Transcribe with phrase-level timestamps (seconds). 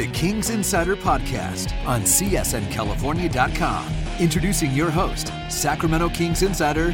[0.00, 3.92] the Kings Insider Podcast on CSNCalifornia.com.
[4.18, 6.92] Introducing your host, Sacramento Kings Insider,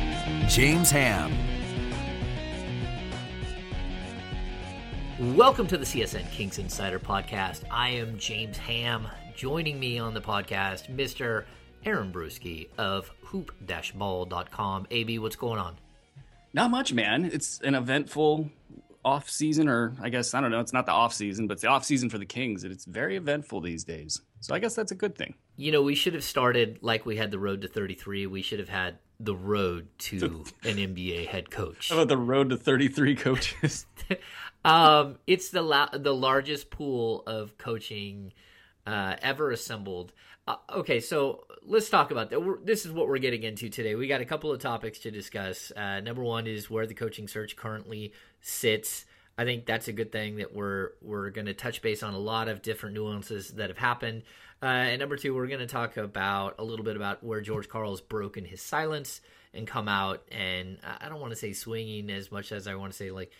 [0.48, 1.32] James Ham.
[5.36, 7.62] Welcome to the CSN Kings Insider Podcast.
[7.70, 9.06] I am James Ham.
[9.36, 11.44] Joining me on the podcast, Mr.
[11.84, 14.88] Aaron Bruski of hoop-ball.com.
[14.90, 15.76] AB, what's going on?
[16.52, 17.24] Not much, man.
[17.24, 18.50] It's an eventful
[19.06, 20.58] off season, or I guess I don't know.
[20.58, 22.84] It's not the off season, but it's the off season for the Kings, and it's
[22.84, 24.20] very eventful these days.
[24.40, 25.34] So I guess that's a good thing.
[25.56, 28.26] You know, we should have started like we had the road to 33.
[28.26, 31.90] We should have had the road to an NBA head coach.
[31.90, 33.86] How about the road to 33 coaches?
[34.64, 38.32] um, it's the la- the largest pool of coaching
[38.88, 40.12] uh, ever assembled.
[40.48, 42.40] Uh, okay, so let's talk about that.
[42.40, 43.94] We're, this is what we're getting into today.
[43.94, 45.72] We got a couple of topics to discuss.
[45.76, 48.12] Uh, number one is where the coaching search currently
[48.46, 49.04] sits.
[49.36, 52.18] I think that's a good thing that we're we're going to touch base on a
[52.18, 54.22] lot of different nuances that have happened.
[54.62, 57.68] Uh, and number two, we're going to talk about a little bit about where George
[57.68, 59.20] Karl's broken his silence
[59.52, 62.92] and come out and I don't want to say swinging as much as I want
[62.92, 63.32] to say like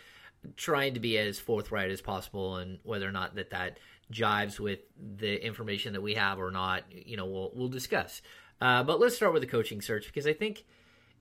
[0.57, 3.79] trying to be as forthright as possible and whether or not that that
[4.13, 4.81] jives with
[5.19, 8.23] the information that we have or not you know we'll we'll discuss
[8.61, 10.65] uh, but let's start with the coaching search because i think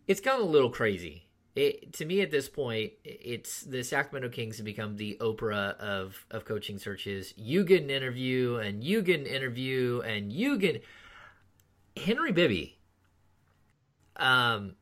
[0.08, 1.25] it's gone a little crazy
[1.56, 6.26] it, to me at this point it's the sacramento kings have become the oprah of
[6.32, 10.84] of coaching searches you get an interview and you get an interview and you get
[11.96, 12.78] henry bibby
[14.18, 14.76] um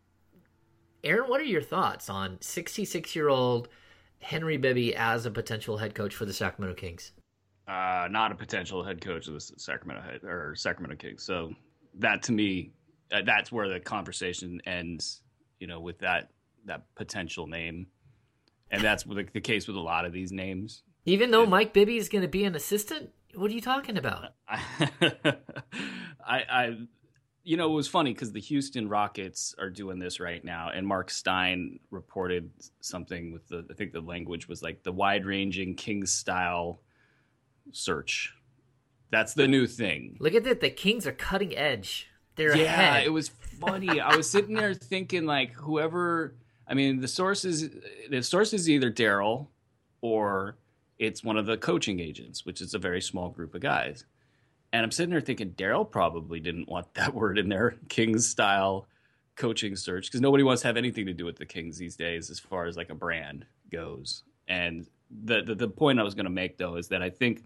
[1.04, 3.70] aaron what are your thoughts on 66 year old
[4.20, 7.12] henry bibby as a potential head coach for the sacramento kings
[7.68, 11.24] uh, not a potential head coach of the Sacramento head, or Sacramento Kings.
[11.24, 11.54] So
[12.00, 12.72] that to me,
[13.12, 15.22] uh, that's where the conversation ends.
[15.62, 16.30] You know, with that
[16.66, 17.88] that potential name,
[18.72, 20.84] and that's the, the case with a lot of these names.
[21.06, 24.34] Even though Mike Bibby is going to be an assistant, what are you talking about?
[24.48, 25.34] I,
[26.26, 26.78] I,
[27.44, 30.88] you know, it was funny because the Houston Rockets are doing this right now, and
[30.88, 33.66] Mark Stein reported something with the.
[33.70, 36.82] I think the language was like the wide-ranging Kings style
[37.72, 38.34] search.
[39.12, 40.18] That's the new thing.
[40.20, 40.62] Look at that.
[40.62, 42.08] The Kings are cutting edge.
[42.36, 43.06] They're yeah, ahead.
[43.06, 44.00] it was funny.
[44.00, 46.36] I was sitting there thinking, like, whoever.
[46.68, 47.70] I mean, the source is
[48.10, 49.48] the source is either Daryl
[50.02, 50.58] or
[51.00, 54.06] it's one of the coaching agents, which is a very small group of guys.
[54.72, 58.88] And I'm sitting there thinking, Daryl probably didn't want that word in there, Kings style
[59.36, 62.30] coaching search, because nobody wants to have anything to do with the Kings these days,
[62.30, 64.24] as far as like a brand goes.
[64.48, 67.44] And the the, the point I was going to make though is that I think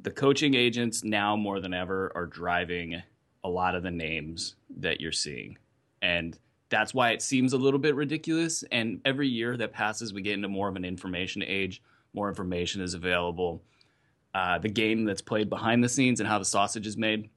[0.00, 3.02] the coaching agents now more than ever are driving
[3.44, 5.58] a lot of the names that you're seeing.
[6.00, 6.38] And
[6.72, 8.64] that's why it seems a little bit ridiculous.
[8.72, 11.82] And every year that passes, we get into more of an information age,
[12.14, 13.62] more information is available.
[14.34, 17.28] Uh, the game that's played behind the scenes and how the sausage is made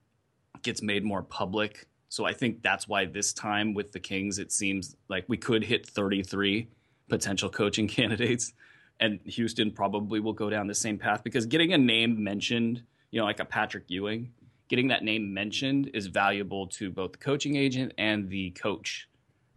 [0.63, 1.85] gets made more public.
[2.07, 5.66] So I think that's why this time with the Kings, it seems like we could
[5.66, 6.69] hit 33
[7.09, 8.53] potential coaching candidates
[9.02, 13.19] and Houston probably will go down the same path because getting a name mentioned, you
[13.19, 14.31] know, like a Patrick Ewing,
[14.69, 19.09] getting that name mentioned is valuable to both the coaching agent and the coach.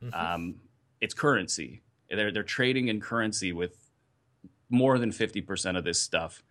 [0.02, 0.14] Mm-hmm.
[0.14, 0.54] Um,
[1.00, 1.82] it's currency.
[2.10, 3.76] They're they're trading in currency with
[4.70, 6.42] more than fifty percent of this stuff.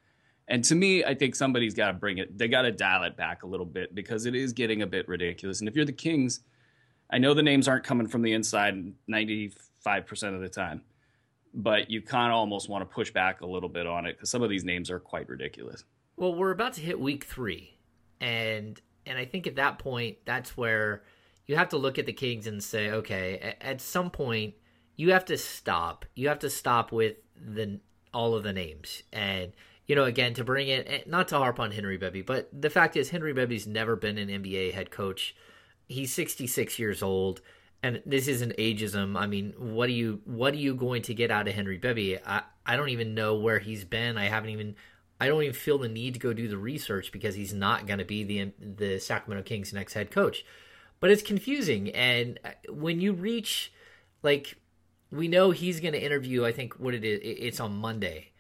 [0.48, 2.38] And to me, I think somebody's got to bring it.
[2.38, 5.08] They got to dial it back a little bit because it is getting a bit
[5.08, 5.60] ridiculous.
[5.60, 6.40] And if you're the Kings,
[7.12, 10.82] I know the names aren't coming from the inside ninety five percent of the time
[11.58, 14.30] but you kind of almost want to push back a little bit on it because
[14.30, 15.84] some of these names are quite ridiculous.
[16.16, 17.78] Well, we're about to hit week three,
[18.22, 21.04] and and I think at that point, that's where
[21.48, 24.56] you have to look at the Kings and say, okay, at some point,
[24.96, 26.06] you have to stop.
[26.16, 27.80] You have to stop with the
[28.14, 29.54] all of the names, and
[29.86, 32.98] you know, again, to bring it, not to harp on Henry Bibby, but the fact
[32.98, 35.36] is, Henry Bibby's never been an NBA head coach.
[35.88, 37.42] He's 66 years old
[37.84, 39.18] and this isn't ageism.
[39.18, 42.18] I mean, what are you what are you going to get out of Henry Bibby?
[42.26, 44.18] I I don't even know where he's been.
[44.18, 44.76] I haven't even
[45.20, 48.00] I don't even feel the need to go do the research because he's not going
[48.00, 50.46] to be the the Sacramento Kings next head coach.
[51.00, 53.72] But it's confusing and uh, when you reach
[54.24, 54.56] like
[55.12, 58.32] we know he's going to interview I think what it is it's on Monday.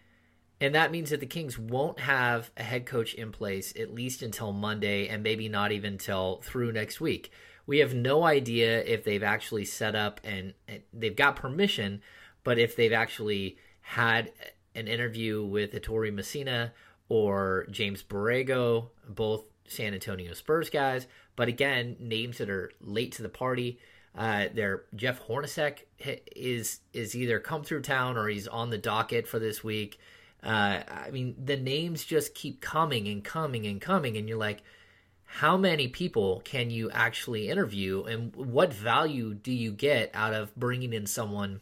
[0.59, 4.23] And that means that the Kings won't have a head coach in place at least
[4.23, 7.31] until Monday and maybe not even until through next week.
[7.67, 12.01] We have no idea if they've actually set up and, and they've got permission,
[12.43, 14.31] but if they've actually had
[14.73, 16.73] an interview with Ettore Messina
[17.09, 21.07] or James Borrego, both San Antonio Spurs guys.
[21.37, 23.79] But again, names that are late to the party.
[24.17, 25.83] Uh, there, Jeff Hornacek
[26.35, 29.99] is is either come through town or he's on the docket for this week.
[30.43, 34.63] Uh, I mean, the names just keep coming and coming and coming, and you're like,
[35.25, 40.55] how many people can you actually interview, and what value do you get out of
[40.55, 41.61] bringing in someone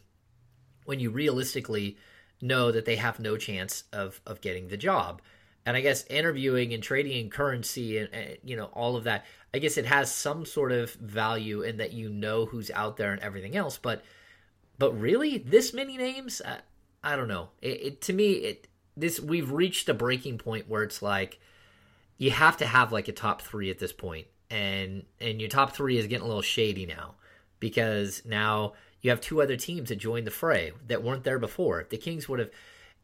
[0.86, 1.98] when you realistically
[2.40, 5.20] know that they have no chance of of getting the job?
[5.66, 9.26] And I guess interviewing and trading in currency and, and you know all of that,
[9.52, 13.12] I guess it has some sort of value in that you know who's out there
[13.12, 14.02] and everything else, but
[14.78, 16.58] but really this many names uh,
[17.06, 17.50] I don't know.
[17.62, 21.38] It, it, to me, it this we've reached a breaking point where it's like
[22.18, 25.72] you have to have like a top three at this point, and and your top
[25.72, 27.14] three is getting a little shady now
[27.60, 28.72] because now
[29.02, 31.86] you have two other teams that joined the fray that weren't there before.
[31.88, 32.50] The Kings would have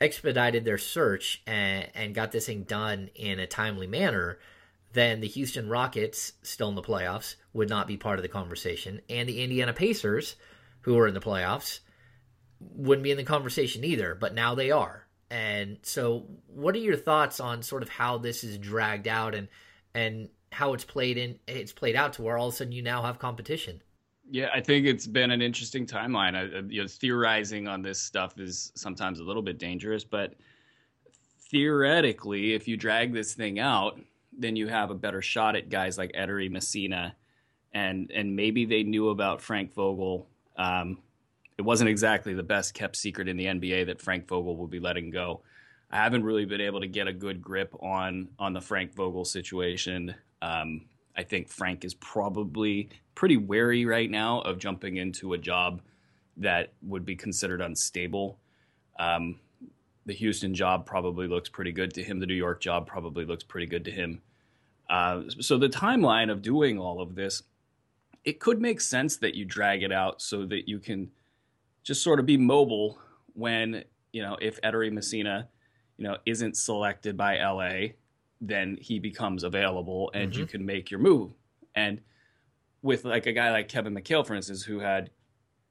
[0.02, 4.38] expedited their search and, and got this thing done in a timely manner,
[4.92, 9.00] then the Houston Rockets, still in the playoffs, would not be part of the conversation,
[9.08, 10.36] and the Indiana Pacers,
[10.82, 11.80] who are in the playoffs,
[12.60, 15.06] wouldn't be in the conversation either, but now they are.
[15.30, 19.48] And so, what are your thoughts on sort of how this is dragged out and
[19.94, 22.82] and how it's played in it's played out to where all of a sudden you
[22.82, 23.82] now have competition?
[24.32, 26.34] Yeah, I think it's been an interesting timeline.
[26.34, 30.32] I, you know, theorizing on this stuff is sometimes a little bit dangerous, but
[31.50, 34.00] theoretically, if you drag this thing out,
[34.32, 37.14] then you have a better shot at guys like Ettore Messina,
[37.74, 40.26] and and maybe they knew about Frank Vogel.
[40.56, 41.02] Um,
[41.58, 44.80] it wasn't exactly the best kept secret in the NBA that Frank Vogel will be
[44.80, 45.42] letting go.
[45.90, 49.26] I haven't really been able to get a good grip on on the Frank Vogel
[49.26, 50.14] situation.
[50.40, 55.82] Um, I think Frank is probably pretty wary right now of jumping into a job
[56.38, 58.38] that would be considered unstable.
[58.98, 59.40] Um,
[60.06, 62.20] the Houston job probably looks pretty good to him.
[62.20, 64.20] The New York job probably looks pretty good to him.
[64.90, 67.42] Uh, so the timeline of doing all of this,
[68.24, 71.10] it could make sense that you drag it out so that you can
[71.82, 72.98] just sort of be mobile
[73.34, 75.48] when you know if Ettore Messina,
[75.96, 77.94] you know, isn't selected by LA,
[78.40, 80.40] then he becomes available and mm-hmm.
[80.40, 81.32] you can make your move.
[81.74, 82.00] And
[82.82, 85.10] with like a guy like Kevin McHale, for instance, who had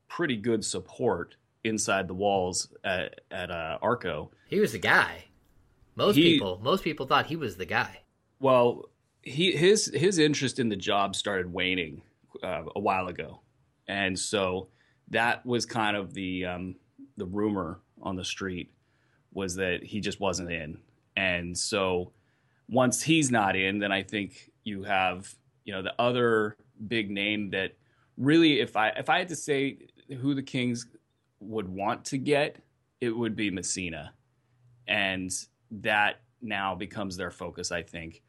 [0.08, 5.26] pretty good support inside the walls at, at uh, Arco, he was the guy.
[5.96, 8.02] Most he, people, most people thought he was the guy.
[8.40, 8.90] Well,
[9.22, 12.02] he his his interest in the job started waning
[12.42, 13.42] uh, a while ago,
[13.88, 14.70] and so
[15.10, 16.76] that was kind of the um,
[17.18, 18.72] the rumor on the street
[19.34, 20.78] was that he just wasn't in,
[21.16, 22.14] and so
[22.68, 25.34] once he's not in, then I think you have
[25.66, 26.58] you know the other
[26.88, 27.74] big name that
[28.18, 29.78] really, if I if I had to say
[30.20, 30.88] who the Kings
[31.40, 32.58] would want to get,
[33.00, 34.14] it would be Messina,
[34.88, 35.32] and
[35.72, 37.72] that now becomes their focus.
[37.72, 38.22] I think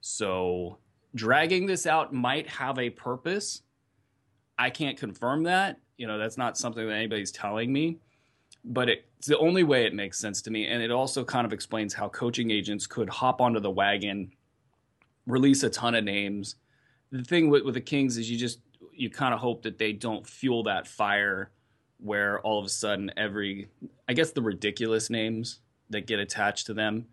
[0.00, 0.78] so.
[1.14, 3.62] Dragging this out might have a purpose.
[4.58, 7.98] I can't confirm that, you know that's not something that anybody's telling me
[8.64, 11.52] but it's the only way it makes sense to me and it also kind of
[11.52, 14.30] explains how coaching agents could hop onto the wagon
[15.26, 16.56] release a ton of names
[17.10, 18.60] the thing with, with the kings is you just
[18.92, 21.50] you kind of hope that they don't fuel that fire
[21.98, 23.68] where all of a sudden every
[24.08, 25.60] i guess the ridiculous names
[25.90, 27.06] that get attached to them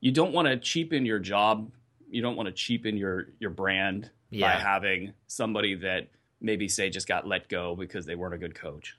[0.00, 1.70] you don't want to cheapen your job
[2.08, 4.54] you don't want to cheapen your your brand yeah.
[4.54, 6.08] by having somebody that
[6.40, 8.98] maybe say just got let go because they weren't a good coach.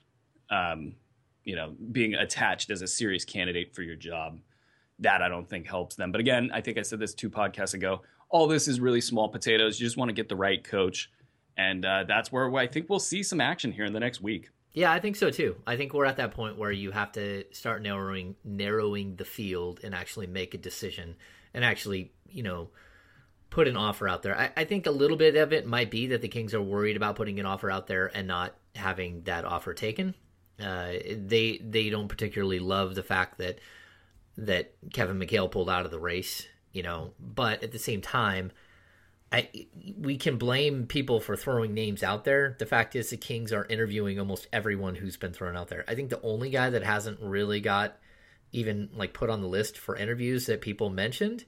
[0.50, 0.94] Um,
[1.44, 4.40] you know, being attached as a serious candidate for your job,
[4.98, 6.12] that I don't think helps them.
[6.12, 8.02] But again, I think I said this two podcasts ago.
[8.30, 9.80] All this is really small potatoes.
[9.80, 11.10] You just want to get the right coach,
[11.56, 14.50] and uh, that's where I think we'll see some action here in the next week.
[14.72, 15.56] Yeah, I think so too.
[15.66, 19.80] I think we're at that point where you have to start narrowing narrowing the field
[19.82, 21.16] and actually make a decision
[21.54, 22.68] and actually, you know,
[23.50, 24.38] put an offer out there.
[24.38, 26.96] I, I, think a little bit of it might be that the Kings are worried
[26.96, 30.14] about putting an offer out there and not having that offer taken.
[30.60, 33.58] Uh, they they don't particularly love the fact that
[34.36, 36.46] that Kevin McHale pulled out of the race,
[36.78, 37.12] you know.
[37.20, 38.52] But at the same time,
[39.32, 39.66] I
[39.98, 42.56] we can blame people for throwing names out there.
[42.58, 45.84] The fact is, the Kings are interviewing almost everyone who's been thrown out there.
[45.88, 47.98] I think the only guy that hasn't really got
[48.52, 51.44] even like put on the list for interviews that people mentioned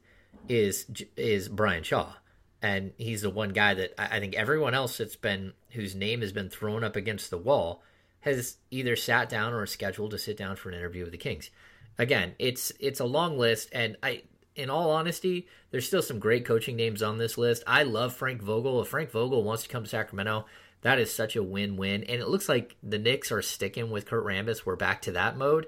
[0.49, 0.85] is
[1.17, 2.13] is Brian Shaw,
[2.61, 6.33] and he's the one guy that I think everyone else that's been whose name has
[6.33, 7.83] been thrown up against the wall
[8.23, 11.51] has either sat down or scheduled to sit down for an interview with the Kings.
[11.99, 14.23] again, it's it's a long list, and I,
[14.61, 17.63] in all honesty, there's still some great coaching names on this list.
[17.67, 18.81] I love Frank Vogel.
[18.81, 20.47] If Frank Vogel wants to come to Sacramento,
[20.83, 22.05] that is such a win-win.
[22.05, 24.65] And it looks like the Knicks are sticking with Kurt Rambis.
[24.65, 25.67] We're back to that mode.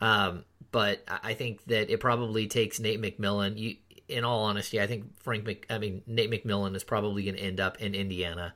[0.00, 3.58] Um, but I think that it probably takes Nate McMillan.
[3.58, 3.76] You,
[4.08, 7.42] in all honesty, I think Frank, Mc, I mean Nate McMillan is probably going to
[7.42, 8.54] end up in Indiana,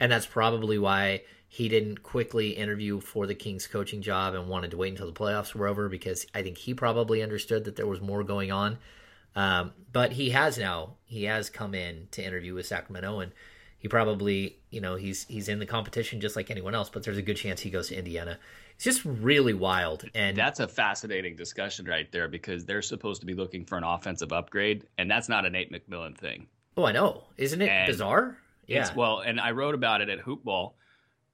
[0.00, 4.72] and that's probably why he didn't quickly interview for the Kings coaching job and wanted
[4.72, 7.86] to wait until the playoffs were over because I think he probably understood that there
[7.86, 8.78] was more going on.
[9.36, 13.32] Um, but he has now he has come in to interview with Sacramento and
[13.78, 17.18] he probably you know he's he's in the competition just like anyone else but there's
[17.18, 18.38] a good chance he goes to indiana.
[18.76, 23.26] It's just really wild and that's a fascinating discussion right there because they're supposed to
[23.26, 26.46] be looking for an offensive upgrade and that's not a nate mcmillan thing.
[26.76, 27.24] Oh i know.
[27.36, 28.38] Isn't it and bizarre?
[28.66, 28.88] Yeah.
[28.94, 30.74] well and i wrote about it at hoopball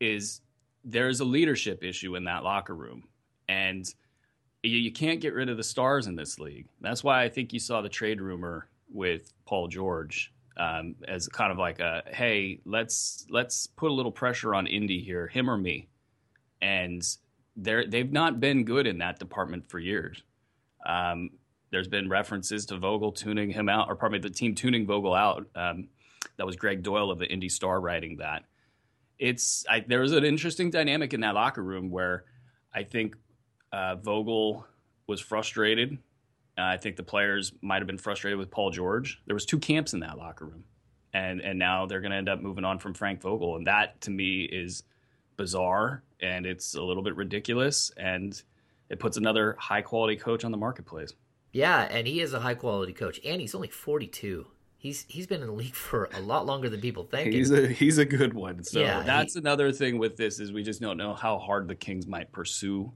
[0.01, 0.41] is
[0.85, 3.05] there's a leadership issue in that locker room.
[3.49, 3.85] And
[4.63, 7.53] you, you can't get rid of the stars in this league that's why i think
[7.53, 12.61] you saw the trade rumor with paul george um, as kind of like a hey,
[12.67, 15.89] let's let's put a little pressure on Indy here, him or me,
[16.61, 17.03] and
[17.57, 20.23] they're they've not been good in that department for years.
[20.85, 21.31] Um,
[21.71, 25.47] there's been references to Vogel tuning him out, or me, the team tuning Vogel out.
[25.55, 25.89] Um,
[26.37, 28.45] that was Gregg Doyle of the Indy Star writing that.
[29.19, 32.25] It's I, there was an interesting dynamic in that locker room where
[32.75, 33.17] I think
[33.73, 34.67] uh, Vogel
[35.07, 35.99] was frustrated
[36.61, 39.23] uh, I think the players might have been frustrated with Paul George.
[39.27, 40.65] There was two camps in that locker room,
[41.13, 44.01] and and now they're going to end up moving on from Frank Vogel, and that
[44.03, 44.83] to me is
[45.37, 48.43] bizarre and it's a little bit ridiculous, and
[48.91, 51.15] it puts another high quality coach on the marketplace.
[51.51, 54.49] Yeah, and he is a high quality coach, and he's only forty two.
[54.77, 57.33] He's he's been in the league for a lot longer than people think.
[57.33, 58.65] He's a he's a good one.
[58.65, 61.69] So yeah, that's he, another thing with this is we just don't know how hard
[61.69, 62.93] the Kings might pursue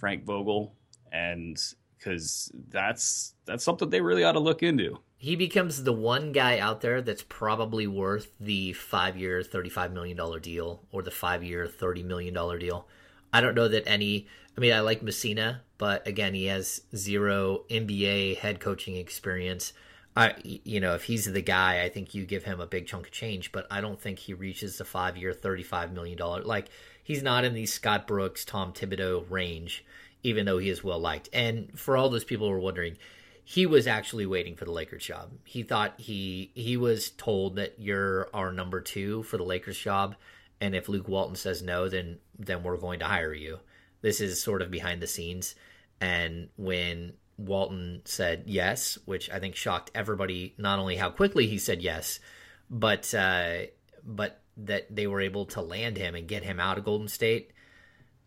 [0.00, 0.74] Frank Vogel,
[1.12, 1.60] and
[1.98, 4.98] because that's that's something they really ought to look into.
[5.18, 10.16] He becomes the one guy out there that's probably worth the five year, $35 million
[10.40, 12.88] deal or the five year, $30 million deal.
[13.30, 17.64] I don't know that any, I mean, I like Messina, but again, he has zero
[17.68, 19.74] NBA head coaching experience.
[20.16, 23.06] I, you know, if he's the guy, I think you give him a big chunk
[23.08, 26.18] of change, but I don't think he reaches the five year, $35 million.
[26.44, 26.70] Like,
[27.10, 29.84] he's not in the Scott Brooks, Tom Thibodeau range
[30.22, 31.28] even though he is well liked.
[31.32, 32.96] And for all those people who are wondering,
[33.44, 35.30] he was actually waiting for the Lakers job.
[35.44, 40.14] He thought he he was told that you're our number two for the Lakers job,
[40.60, 43.58] and if Luke Walton says no, then then we're going to hire you.
[44.02, 45.54] This is sort of behind the scenes.
[46.00, 51.58] And when Walton said yes, which I think shocked everybody, not only how quickly he
[51.58, 52.20] said yes,
[52.70, 53.66] but uh,
[54.04, 57.52] but that they were able to land him and get him out of Golden State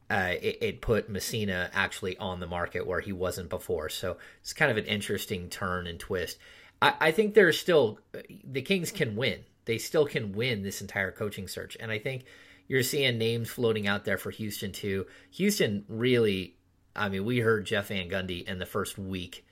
[0.10, 3.90] uh, it, it, put Messina actually on the market where he wasn't before.
[3.90, 6.38] So it's kind of an interesting turn and twist.
[6.82, 8.00] I, I think there's still
[8.44, 9.40] the Kings can win.
[9.66, 12.26] They still can win this entire coaching search, and I think
[12.68, 15.08] you're seeing names floating out there for Houston too.
[15.32, 16.58] Houston really,
[16.96, 19.46] I mean, we heard Jeff Van Gundy in the first week.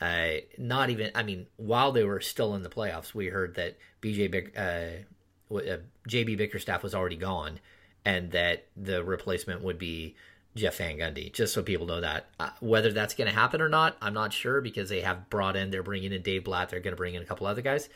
[0.00, 3.78] Uh, not even, I mean, while they were still in the playoffs, we heard that
[4.02, 5.76] BJ, uh, uh
[6.08, 7.60] JB Bickerstaff was already gone
[8.04, 10.16] and that the replacement would be
[10.54, 12.28] Jeff Van Gundy, just so people know that.
[12.38, 15.56] Uh, whether that's going to happen or not, I'm not sure because they have brought
[15.56, 17.88] in, they're bringing in Dave Blatt, they're going to bring in a couple other guys.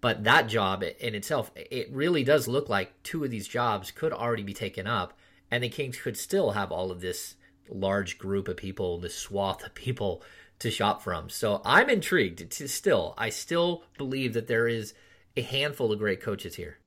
[0.00, 4.14] But that job in itself, it really does look like two of these jobs could
[4.14, 5.12] already be taken up,
[5.50, 7.34] and the Kings could still have all of this
[7.68, 10.22] large group of people, this swath of people
[10.58, 11.28] to shop from.
[11.28, 12.50] So I'm intrigued.
[12.50, 14.94] To still, I still believe that there is
[15.36, 16.79] a handful of great coaches here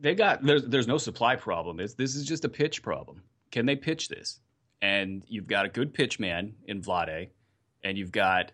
[0.00, 1.80] they got there's there's no supply problem.
[1.80, 3.22] It's, this is just a pitch problem.
[3.50, 4.40] Can they pitch this?
[4.82, 7.28] And you've got a good pitch man in Vlade,
[7.84, 8.52] and you've got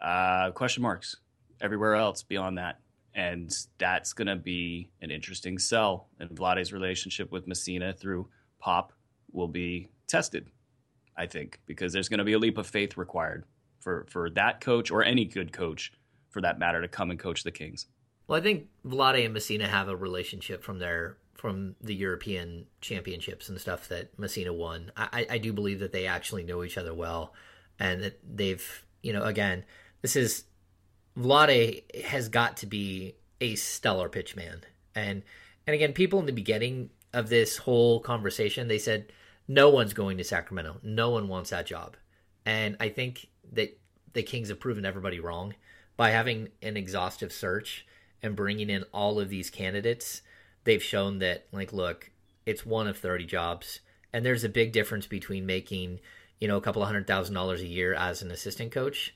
[0.00, 1.16] uh, question marks
[1.60, 2.80] everywhere else beyond that.
[3.14, 6.08] And that's going to be an interesting sell.
[6.18, 8.92] And Vlade's relationship with Messina through Pop
[9.30, 10.48] will be tested,
[11.16, 13.44] I think, because there's going to be a leap of faith required
[13.80, 15.92] for, for that coach or any good coach,
[16.30, 17.86] for that matter, to come and coach the Kings.
[18.26, 23.48] Well, I think Vlade and Messina have a relationship from their from the European championships
[23.48, 24.92] and stuff that Messina won.
[24.96, 27.34] I, I do believe that they actually know each other well,
[27.78, 29.64] and that they've you know again
[30.02, 30.44] this is
[31.18, 34.62] Vlade has got to be a stellar pitchman,
[34.94, 35.22] and
[35.66, 39.12] and again people in the beginning of this whole conversation they said
[39.48, 41.96] no one's going to Sacramento, no one wants that job,
[42.46, 43.76] and I think that
[44.12, 45.54] the Kings have proven everybody wrong
[45.96, 47.84] by having an exhaustive search
[48.22, 50.22] and bringing in all of these candidates,
[50.64, 52.10] they've shown that like look,
[52.46, 53.80] it's one of 30 jobs
[54.12, 56.00] and there's a big difference between making,
[56.38, 59.14] you know, a couple of hundred thousand dollars a year as an assistant coach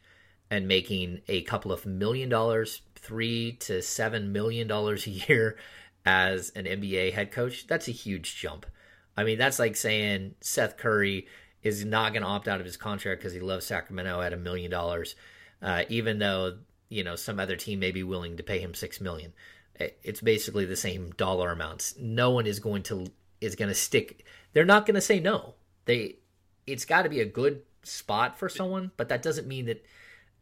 [0.50, 5.56] and making a couple of million dollars, three to seven million dollars a year
[6.04, 8.64] as an NBA head coach, that's a huge jump.
[9.16, 11.26] I mean, that's like saying Seth Curry
[11.62, 14.36] is not going to opt out of his contract because he loves Sacramento at a
[14.36, 15.16] million dollars,
[15.60, 19.00] uh, even though you know some other team may be willing to pay him six
[19.00, 19.32] million.
[19.78, 21.94] It's basically the same dollar amounts.
[21.98, 23.06] No one is going to
[23.40, 24.24] is going to stick.
[24.52, 25.54] They're not going to say no.
[25.84, 26.16] They
[26.66, 29.84] it's got to be a good spot for someone, but that doesn't mean that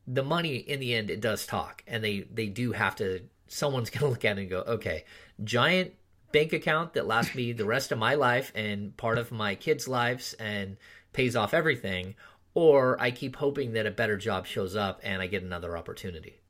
[0.06, 3.20] the money in the end it does talk, and they they do have to.
[3.46, 5.04] Someone's going to look at it and go, okay,
[5.42, 5.92] giant
[6.32, 9.86] bank account that lasts me the rest of my life and part of my kids'
[9.86, 10.76] lives and
[11.12, 12.16] pays off everything,
[12.54, 16.40] or I keep hoping that a better job shows up and I get another opportunity.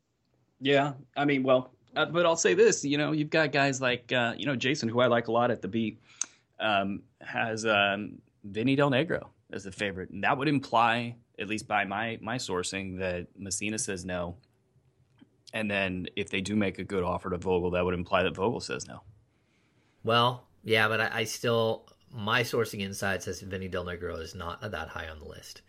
[0.59, 4.11] Yeah, I mean, well, uh, but I'll say this: you know, you've got guys like
[4.11, 5.99] uh, you know Jason, who I like a lot at the beat,
[6.59, 11.67] um, has um, Vinny Del Negro as the favorite, and that would imply, at least
[11.67, 14.37] by my my sourcing, that Messina says no.
[15.53, 18.35] And then if they do make a good offer to Vogel, that would imply that
[18.35, 19.01] Vogel says no.
[20.03, 24.59] Well, yeah, but I, I still my sourcing inside says Vinny Del Negro is not
[24.71, 25.61] that high on the list,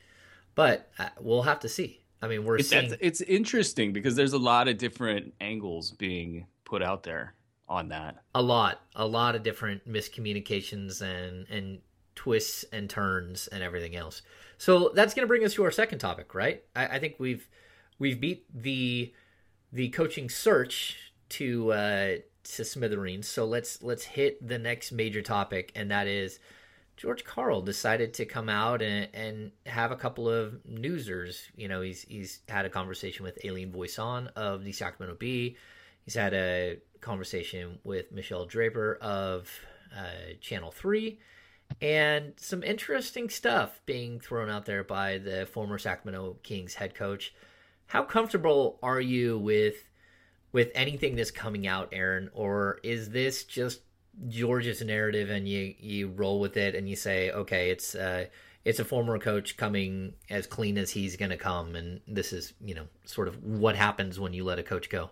[0.56, 2.00] but uh, we'll have to see.
[2.20, 6.46] I mean, we're it's, seeing it's interesting because there's a lot of different angles being
[6.64, 7.34] put out there
[7.68, 8.16] on that.
[8.34, 11.78] a lot, a lot of different miscommunications and and
[12.16, 14.22] twists and turns and everything else.
[14.58, 16.64] So that's going to bring us to our second topic, right?
[16.74, 17.46] I, I think we've
[17.98, 19.12] we've beat the
[19.72, 23.28] the coaching search to uh, to smithereens.
[23.28, 26.38] So let's let's hit the next major topic, and that is
[26.96, 31.42] George Karl decided to come out and, and have a couple of newsers.
[31.54, 35.56] You know, he's he's had a conversation with Ailene Voisin of the Sacramento Bee.
[36.04, 39.50] He's had a conversation with Michelle Draper of
[39.94, 41.20] uh, Channel Three,
[41.82, 47.34] and some interesting stuff being thrown out there by the former Sacramento Kings head coach.
[47.88, 49.90] How comfortable are you with
[50.52, 53.80] with anything that's coming out, Aaron, or is this just
[54.28, 58.26] George's narrative and you you roll with it and you say, okay, it's uh,
[58.64, 62.54] it's a former coach coming as clean as he's going to come, and this is
[62.60, 65.10] you know sort of what happens when you let a coach go.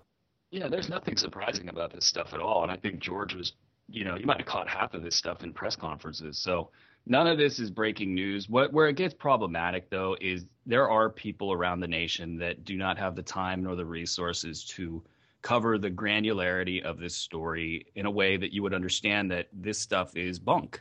[0.51, 2.63] Yeah, there's nothing surprising about this stuff at all.
[2.63, 3.55] And I think George was,
[3.89, 6.39] you know, you might have caught half of this stuff in press conferences.
[6.39, 6.71] So
[7.07, 8.49] none of this is breaking news.
[8.49, 12.77] What where it gets problematic though is there are people around the nation that do
[12.77, 15.03] not have the time nor the resources to
[15.45, 19.79] cover the granularity of this story in a way that you would understand that this
[19.79, 20.81] stuff is bunk.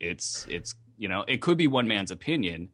[0.00, 2.70] It's it's you know it could be one man's opinion,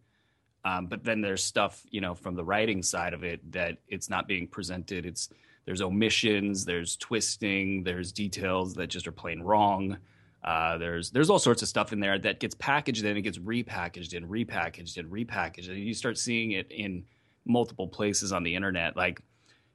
[0.65, 4.09] um, but then there's stuff you know from the writing side of it that it's
[4.09, 5.05] not being presented.
[5.05, 5.29] It's
[5.67, 9.99] there's omissions, there's twisting, there's details that just are plain wrong.
[10.45, 13.39] Uh, there's there's all sorts of stuff in there that gets packaged and it gets
[13.39, 17.05] repackaged and repackaged and repackaged, and you start seeing it in
[17.45, 18.97] multiple places on the internet.
[18.97, 19.21] Like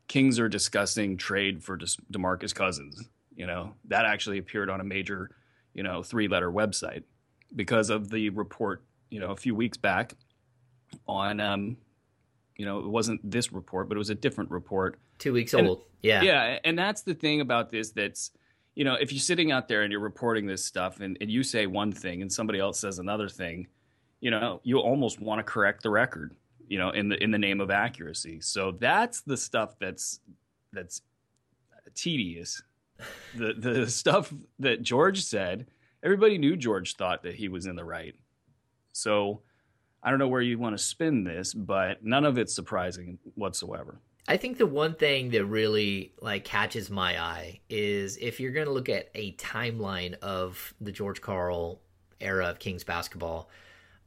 [0.10, 3.08] Kings are discussing trade for De- Demarcus Cousins.
[3.38, 5.30] You know that actually appeared on a major,
[5.74, 7.04] you know, three-letter website
[7.56, 8.84] because of the report.
[9.10, 10.13] You know, a few weeks back
[11.08, 11.78] on, um,
[12.58, 15.67] you know, it wasn't this report, but it was a different report Two weeks And-
[15.67, 18.32] old, yeah, yeah, and that's the thing about this that's
[18.76, 21.43] you know, if you're sitting out there and you're reporting this stuff and, and you
[21.43, 23.67] say one thing and somebody else says another thing,
[24.22, 26.34] you know, you almost want to correct the record,
[26.70, 28.40] you know, in the in the name of accuracy.
[28.40, 30.22] So that's the stuff that's
[30.72, 31.02] that's
[31.96, 32.62] tedious.
[33.36, 35.68] The the stuff that George said,
[36.04, 38.16] everybody knew George thought that he was in the right.
[38.94, 39.42] So
[40.04, 44.00] I don't know where you want to spin this, but none of it's surprising whatsoever.
[44.28, 48.68] I think the one thing that really like catches my eye is if you're going
[48.68, 51.82] to look at a timeline of the George Karl
[52.20, 53.50] era of Kings basketball,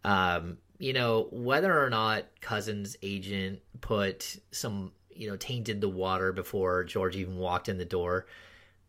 [0.05, 6.33] um, you know, whether or not Cousins' agent put some, you know, tainted the water
[6.33, 8.27] before George even walked in the door,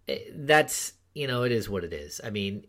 [0.07, 2.19] eh, that's, you know, it is what it is.
[2.23, 2.65] I mean,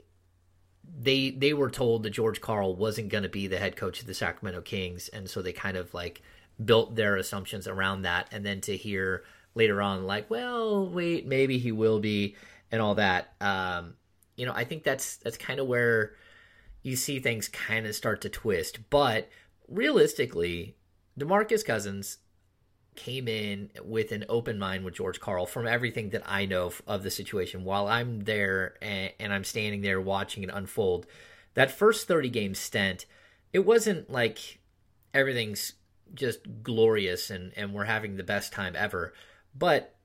[1.00, 4.06] they they were told that George Karl wasn't going to be the head coach of
[4.06, 6.20] the Sacramento Kings, and so they kind of like
[6.62, 8.28] built their assumptions around that.
[8.30, 12.36] And then to hear later on, like, well, wait, maybe he will be,
[12.70, 13.32] and all that.
[13.40, 13.94] Um,
[14.36, 16.12] you know, I think that's that's kind of where
[16.84, 18.90] you see things kind of start to twist.
[18.90, 19.28] But
[19.66, 20.76] realistically,
[21.18, 22.18] Demarcus Cousins
[22.94, 27.02] came in with an open mind with George Karl from everything that I know of
[27.02, 27.64] the situation.
[27.64, 31.06] While I'm there and, and I'm standing there watching it unfold,
[31.54, 33.06] that first 30 game stint,
[33.52, 34.60] it wasn't like
[35.12, 35.72] everything's
[36.12, 39.14] just glorious and, and we're having the best time ever.
[39.56, 39.96] But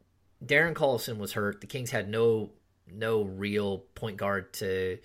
[0.43, 1.59] Darren Collison was hurt.
[1.59, 2.51] The Kings had no
[2.91, 4.97] no real point guard to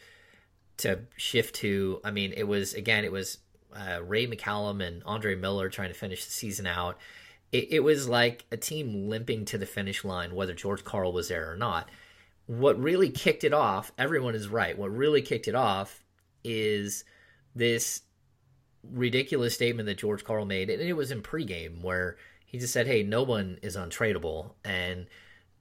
[0.79, 2.01] to shift to.
[2.05, 3.39] I mean, it was again, it was
[3.75, 6.99] uh, Ray McCallum and Andre Miller trying to finish the season out.
[7.53, 11.29] It, it was like a team limping to the finish line, whether George Karl was
[11.29, 11.89] there or not.
[12.47, 14.77] What really kicked it off, everyone is right.
[14.77, 16.03] What really kicked it off
[16.43, 17.05] is
[17.55, 18.03] this
[18.93, 22.87] ridiculous statement that George Karl made, and it was in pregame where he just said,
[22.87, 25.07] "Hey, no one is untradeable," and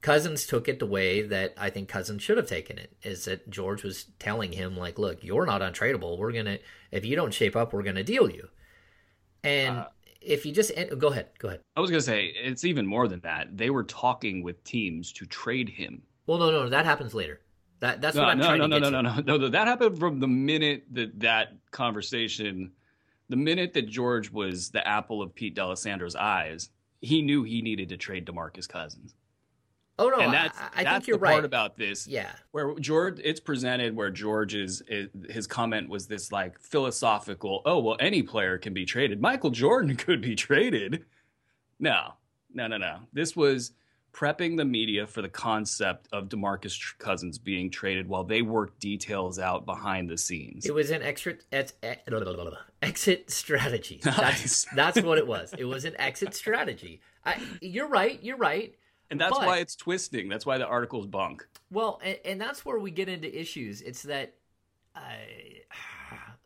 [0.04, 2.92] Cousins took it the way that I think Cousins should have taken it.
[3.04, 6.18] Is that George was telling him like, "Look, you're not untradeable.
[6.18, 6.60] We're gonna
[6.92, 8.50] if you don't shape up, we're gonna deal you."
[9.44, 9.88] And Uh,
[10.22, 11.62] if you just go ahead, go ahead.
[11.76, 13.58] I was gonna say it's even more than that.
[13.58, 16.04] They were talking with teams to trade him.
[16.28, 17.40] Well, no, no, that happens later.
[17.80, 19.04] That that's No, what I'm no, trying no, to no, get no, to.
[19.04, 19.50] no, no, no.
[19.50, 22.72] That happened from the minute that that conversation,
[23.30, 26.70] the minute that George was the apple of Pete D'Alessandro's eyes,
[27.02, 29.16] he knew he needed to trade Demarcus Cousins.
[30.00, 31.46] Oh no, and that's I, I that's think you're the part right.
[31.46, 32.08] about this.
[32.08, 37.62] yeah, where George it's presented where George is, is his comment was this like philosophical
[37.66, 41.06] oh well any player can be traded Michael Jordan could be traded
[41.80, 42.14] no
[42.54, 43.74] no no no this was
[44.14, 49.40] prepping the media for the concept of DeMarcus Cousins being traded while they work details
[49.40, 52.02] out behind the scenes it was an exit ex- ex-
[52.82, 54.02] exit strategy.
[54.06, 54.66] Nice.
[54.66, 55.54] That's that's what it was.
[55.58, 57.02] It was an exit strategy.
[57.26, 58.20] I, you're right.
[58.24, 58.76] You're right.
[59.14, 62.66] And that's but- why it's twisting that's why the article's bunk Well, and, and that's
[62.66, 63.82] where we get into issues.
[63.82, 64.36] It's that,
[64.96, 65.00] uh,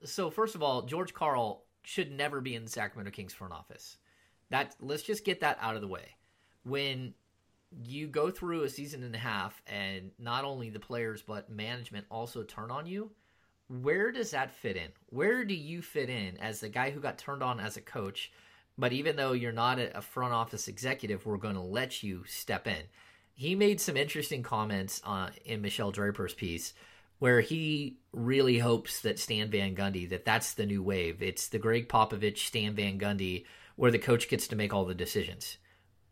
[0.04, 3.98] so first of all, George Karl should never be in the Sacramento Kings front office.
[4.50, 6.16] That let's just get that out of the way.
[6.64, 7.14] When
[7.84, 12.06] you go through a season and a half, and not only the players but management
[12.10, 13.12] also turn on you,
[13.70, 14.90] where does that fit in?
[15.08, 18.32] Where do you fit in as the guy who got turned on as a coach?
[18.78, 22.68] But even though you're not a front office executive, we're going to let you step
[22.68, 22.84] in
[23.38, 26.74] he made some interesting comments uh, in Michelle Draper's piece
[27.20, 31.22] where he really hopes that Stan Van Gundy that that's the new wave.
[31.22, 34.96] It's the Gregg Popovich, Stan Van Gundy, where the coach gets to make all the
[34.96, 35.60] decisions,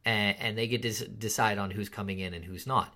[0.06, 2.94] and, and they get to decide on who's coming in and who's not.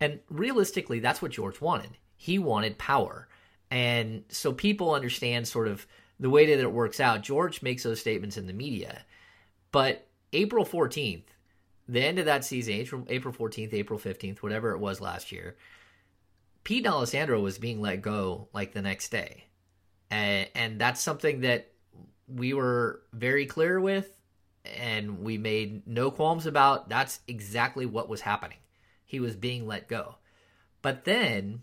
[0.00, 1.98] And realistically, that's what George wanted.
[2.16, 3.28] He wanted power,
[3.70, 5.86] and so people understand sort of
[6.18, 7.22] the way that it works out.
[7.22, 9.04] George makes those statements in the media,
[9.70, 11.32] but April fourteenth
[11.88, 15.56] the end of that season, April, April 14th, April 15th, whatever it was last year,
[16.64, 19.44] Pete D'Alessandro was being let go like the next day.
[20.10, 21.70] And, and that's something that
[22.26, 24.10] we were very clear with
[24.76, 26.88] and we made no qualms about.
[26.88, 28.58] That's exactly what was happening.
[29.04, 30.16] He was being let go.
[30.82, 31.62] But then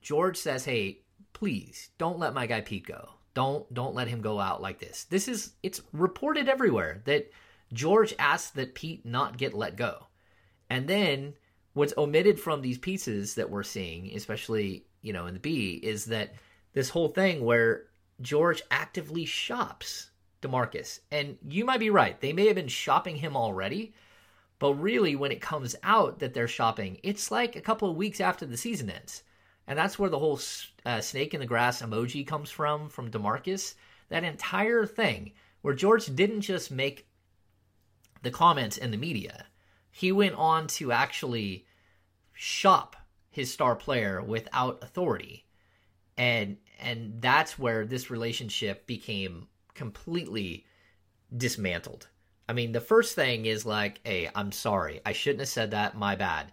[0.00, 1.00] George says, "Hey,
[1.34, 3.10] please don't let my guy Pete go.
[3.38, 7.30] Don't don't let him go out like this." This is it's reported everywhere that
[7.72, 10.08] George asked that Pete not get let go.
[10.68, 11.34] And then
[11.72, 16.06] what's omitted from these pieces that we're seeing, especially, you know, in the Bee, is
[16.06, 16.34] that
[16.72, 17.84] this whole thing where
[18.20, 20.10] George actively shops
[20.42, 21.00] DeMarcus.
[21.12, 22.20] And you might be right.
[22.20, 23.94] They may have been shopping him already,
[24.58, 28.20] but really when it comes out that they're shopping, it's like a couple of weeks
[28.20, 29.22] after the season ends.
[29.68, 30.40] And that's where the whole
[30.86, 33.74] uh, snake in the grass emoji comes from, from DeMarcus.
[34.08, 37.06] That entire thing where George didn't just make
[38.22, 39.44] the comments in the media.
[39.90, 41.66] He went on to actually
[42.32, 42.96] shop
[43.30, 45.44] his star player without authority.
[46.16, 50.64] And and that's where this relationship became completely
[51.36, 52.08] dismantled.
[52.48, 55.00] I mean, the first thing is like, "Hey, I'm sorry.
[55.04, 55.96] I shouldn't have said that.
[55.96, 56.52] My bad."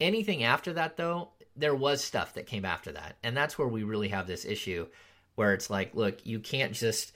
[0.00, 3.16] Anything after that though, there was stuff that came after that.
[3.22, 4.86] And that's where we really have this issue
[5.34, 7.12] where it's like, look, you can't just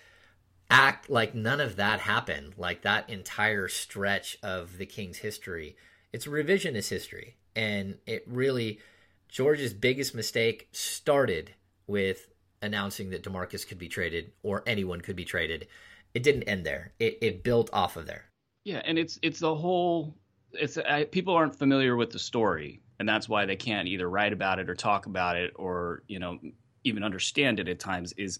[0.70, 5.76] act like none of that happened, like that entire stretch of the King's history.
[6.12, 7.36] It's revisionist history.
[7.56, 8.80] And it really,
[9.28, 11.52] George's biggest mistake started
[11.86, 12.28] with
[12.62, 15.66] announcing that DeMarcus could be traded or anyone could be traded.
[16.14, 18.26] It didn't end there, it, it built off of there.
[18.64, 20.14] Yeah, and it's it's the whole.
[20.52, 24.32] It's I, people aren't familiar with the story, and that's why they can't either write
[24.32, 26.38] about it or talk about it or you know
[26.84, 28.12] even understand it at times.
[28.16, 28.38] Is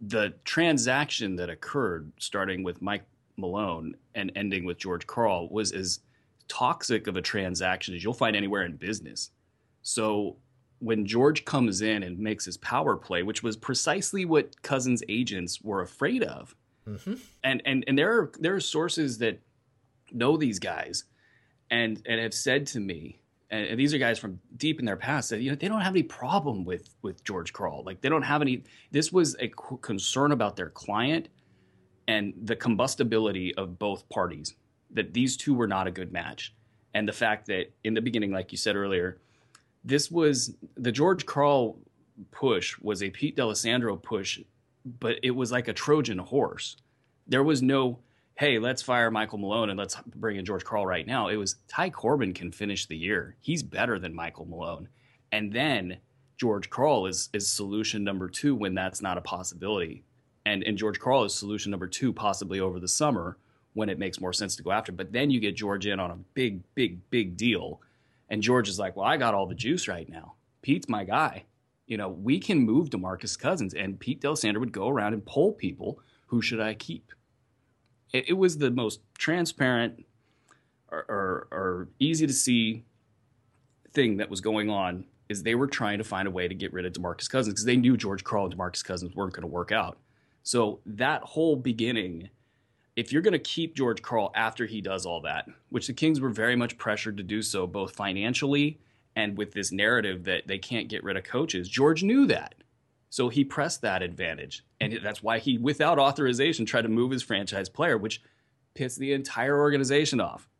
[0.00, 3.04] the transaction that occurred, starting with Mike
[3.38, 6.00] Malone and ending with George Karl, was as
[6.46, 9.30] toxic of a transaction as you'll find anywhere in business.
[9.82, 10.36] So
[10.78, 15.60] when George comes in and makes his power play, which was precisely what Cousins' agents
[15.62, 16.54] were afraid of,
[16.86, 17.14] Mm-hmm.
[17.42, 19.40] and and and there are there are sources that
[20.12, 21.02] know these guys
[21.68, 23.18] and and have said to me
[23.50, 25.94] and, these are guys from deep in their past that you know they don't have
[25.94, 29.48] any problem with with George Karl like they don't have any this was a
[29.80, 31.28] concern about their client
[32.08, 34.54] and the combustibility of both parties
[34.90, 36.54] that these two were not a good match
[36.94, 39.18] and the fact that in the beginning like you said earlier
[39.84, 41.78] this was the George Karl
[42.30, 44.40] push was a Pete D'Alessandro push
[45.00, 46.76] but it was like a Trojan horse.
[47.26, 47.98] There was no,
[48.36, 51.28] hey, let's fire Michael Malone and let's bring in George Karl right now.
[51.28, 53.34] It was Ty Corbin can finish the year.
[53.40, 54.88] He's better than Michael Malone.
[55.32, 55.98] And then
[56.36, 60.04] George Karl is is solution number two when that's not a possibility.
[60.44, 63.38] And and George Karl is solution number two possibly over the summer
[63.72, 64.92] when it makes more sense to go after.
[64.92, 67.80] But then you get George in on a big, big, big deal.
[68.28, 70.34] And George is like, Well, I got all the juice right now.
[70.60, 71.44] Pete's my guy.
[71.86, 73.72] You know, we can move DeMarcus Cousins.
[73.72, 77.12] And Pete D'Alessandro would go around and poll people, who should I keep?
[78.12, 80.04] It, it was the most transparent
[80.90, 82.84] or, or, or easy to see
[83.92, 86.72] thing that was going on is they were trying to find a way to get
[86.72, 89.48] rid of DeMarcus Cousins because they knew George Karl and DeMarcus Cousins weren't going to
[89.48, 89.98] work out.
[90.42, 92.30] So that whole beginning,
[92.94, 96.20] if you're going to keep George Karl after he does all that, which the Kings
[96.20, 98.78] were very much pressured to do so, both financially
[99.16, 102.54] and with this narrative that they can't get rid of coaches, George knew that.
[103.16, 104.62] So he pressed that advantage.
[104.78, 108.20] And that's why he, without authorization, tried to move his franchise player, which
[108.74, 110.50] pissed the entire organization off.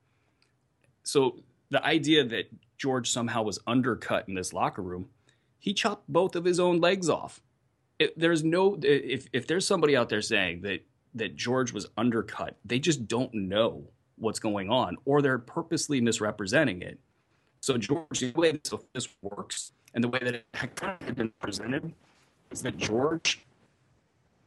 [1.03, 2.47] So the idea that
[2.79, 5.11] George somehow was undercut in this locker room,
[5.59, 7.42] he chopped both of his own legs off.
[8.16, 10.81] There's no if if there's somebody out there saying that
[11.14, 13.85] that George was undercut, they just don't know
[14.16, 16.99] what's going on, or they're purposely misrepresenting it.
[17.61, 18.59] So George, the way
[18.95, 20.75] this works and the way that it had
[21.16, 21.92] been presented
[22.51, 23.45] is that George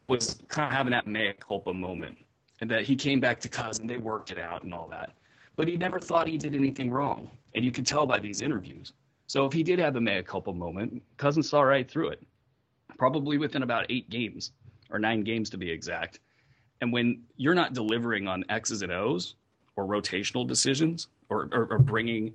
[0.07, 2.17] was kind of having that mea culpa moment,
[2.61, 5.13] and that he came back to cousin, they worked it out and all that
[5.59, 7.29] but he never thought he did anything wrong.
[7.53, 8.93] And you could tell by these interviews.
[9.27, 12.25] So if he did have a mea culpa moment, Cousin saw right through it,
[12.97, 14.53] probably within about eight games
[14.89, 16.21] or nine games to be exact.
[16.79, 19.35] And when you're not delivering on X's and O's
[19.75, 22.33] or rotational decisions or, or, or bringing,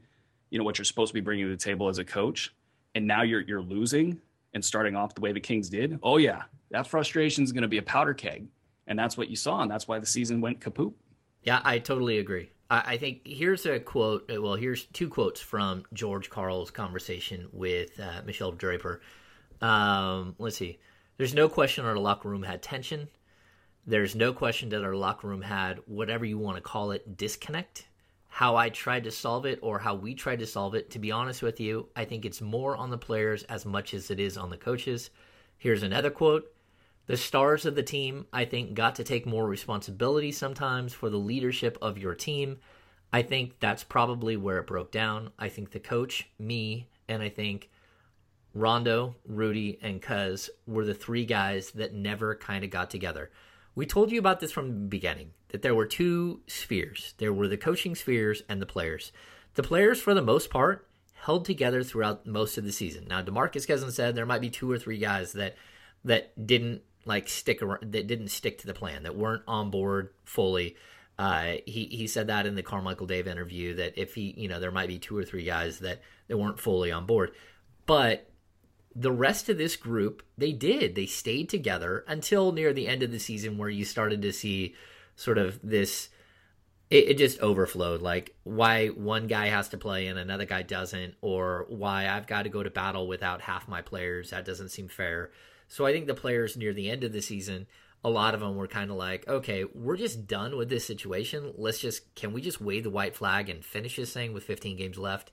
[0.51, 2.55] you know, what you're supposed to be bringing to the table as a coach,
[2.95, 4.21] and now you're you're losing
[4.55, 7.69] and starting off the way the Kings did, oh yeah, that frustration is going to
[7.69, 8.47] be a powder keg,
[8.87, 10.93] and that's what you saw, and that's why the season went kaput.
[11.43, 12.51] Yeah, I totally agree.
[12.71, 14.29] I think here's a quote.
[14.29, 19.03] Well, here's two quotes from George Karl's conversation with uh, Michelle Draper.
[19.61, 20.79] Um, let's see.
[21.17, 23.09] There's no question our locker room had tension.
[23.87, 27.87] There's no question that our locker room had whatever you want to call it disconnect.
[28.35, 31.13] How I tried to solve it or how we tried to solve it, to be
[31.13, 34.37] honest with you, I think it's more on the players as much as it is
[34.37, 35.11] on the coaches.
[35.57, 36.53] Here's another quote
[37.07, 41.17] the stars of the team, I think, got to take more responsibility sometimes for the
[41.17, 42.59] leadership of your team.
[43.13, 45.31] I think that's probably where it broke down.
[45.39, 47.71] I think the coach, me, and I think
[48.53, 53.31] Rondo, Rudy, and Cuz were the three guys that never kind of got together.
[53.77, 57.47] We told you about this from the beginning that there were two spheres there were
[57.47, 59.13] the coaching spheres and the players.
[59.55, 63.07] The players, for the most part, held together throughout most of the season.
[63.09, 65.55] Now, Demarcus Cousins said there might be two or three guys that
[66.05, 70.09] that didn't like stick around, that didn't stick to the plan, that weren't on board
[70.25, 70.75] fully.
[71.21, 74.59] Uh, he he said that in the Carmichael Dave interview that if he you know
[74.59, 77.31] there might be two or three guys that that weren't fully on board,
[77.87, 78.29] but
[78.97, 83.13] the rest of this group they did they stayed together until near the end of
[83.13, 84.75] the season where you started to see
[85.17, 86.09] sort of this
[86.91, 91.15] it, it, just overflowed like why one guy has to play and another guy doesn't
[91.23, 94.89] or why i've got to go to battle without half my players that doesn't seem
[94.89, 95.31] fair
[95.69, 97.67] so I think the players near the end of the season,
[98.03, 101.53] a lot of them were kind of like, okay, we're just done with this situation.
[101.57, 104.77] Let's just, can we just wave the white flag and finish this thing with 15
[104.77, 105.31] games left?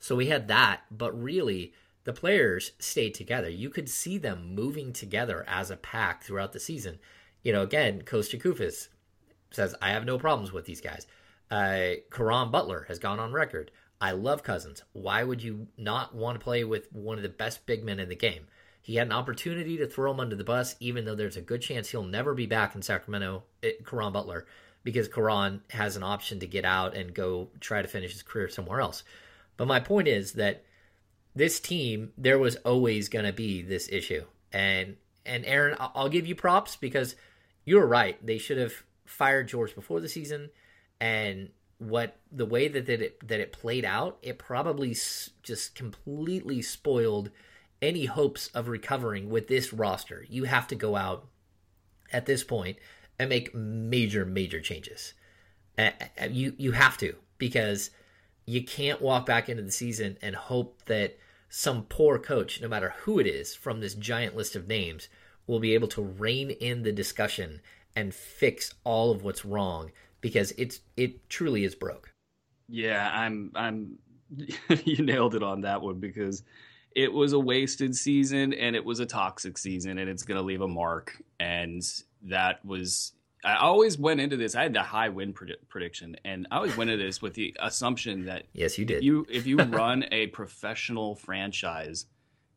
[0.00, 1.72] So we had that, but really,
[2.04, 3.48] the players stayed together.
[3.48, 6.98] You could see them moving together as a pack throughout the season.
[7.42, 8.88] You know, again, Kosta Koufos
[9.50, 11.06] says, I have no problems with these guys.
[11.50, 13.70] Uh, Caron Butler has gone on record.
[14.00, 14.82] I love Cousins.
[14.92, 18.08] Why would you not want to play with one of the best big men in
[18.08, 18.46] the game?
[18.80, 21.60] He had an opportunity to throw him under the bus, even though there's a good
[21.60, 24.46] chance he'll never be back in Sacramento, it, Caron Butler,
[24.84, 28.48] because Caron has an option to get out and go try to finish his career
[28.48, 29.02] somewhere else.
[29.56, 30.64] But my point is that
[31.34, 34.24] this team, there was always going to be this issue.
[34.52, 37.14] And and Aaron, I'll give you props because
[37.66, 38.24] you're right.
[38.24, 40.50] They should have fired George before the season,
[41.00, 44.96] and what the way that, that it that it played out, it probably
[45.42, 47.30] just completely spoiled
[47.80, 51.26] any hopes of recovering with this roster, you have to go out
[52.12, 52.76] at this point
[53.18, 55.14] and make major, major changes.
[55.76, 55.90] Uh,
[56.28, 57.90] you you have to because
[58.46, 61.18] you can't walk back into the season and hope that
[61.48, 65.08] some poor coach, no matter who it is from this giant list of names,
[65.46, 67.60] will be able to rein in the discussion
[67.96, 72.12] and fix all of what's wrong because it's it truly is broke.
[72.68, 73.98] Yeah, I'm I'm
[74.84, 76.42] you nailed it on that one because
[76.94, 80.44] it was a wasted season and it was a toxic season and it's going to
[80.44, 81.22] leave a mark.
[81.38, 81.82] and
[82.22, 83.12] that was
[83.44, 84.56] I always went into this.
[84.56, 87.54] I had the high win pred- prediction, and I always went into this with the
[87.60, 89.04] assumption that yes, you did.
[89.04, 92.06] You if you run a professional franchise,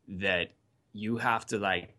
[0.07, 0.53] that
[0.93, 1.95] you have to like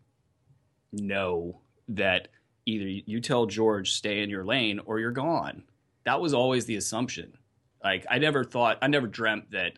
[0.91, 2.27] know that
[2.65, 5.63] either you tell George stay in your lane or you're gone.
[6.05, 7.37] That was always the assumption.
[7.83, 9.73] Like I never thought, I never dreamt that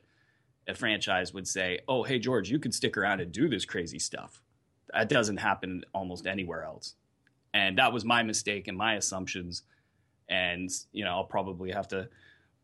[0.68, 4.00] a franchise would say, "Oh, hey George, you can stick around and do this crazy
[4.00, 4.42] stuff."
[4.94, 6.96] That doesn't happen almost anywhere else.
[7.54, 9.64] And that was my mistake and my assumptions.
[10.28, 12.10] And, you know, I'll probably have to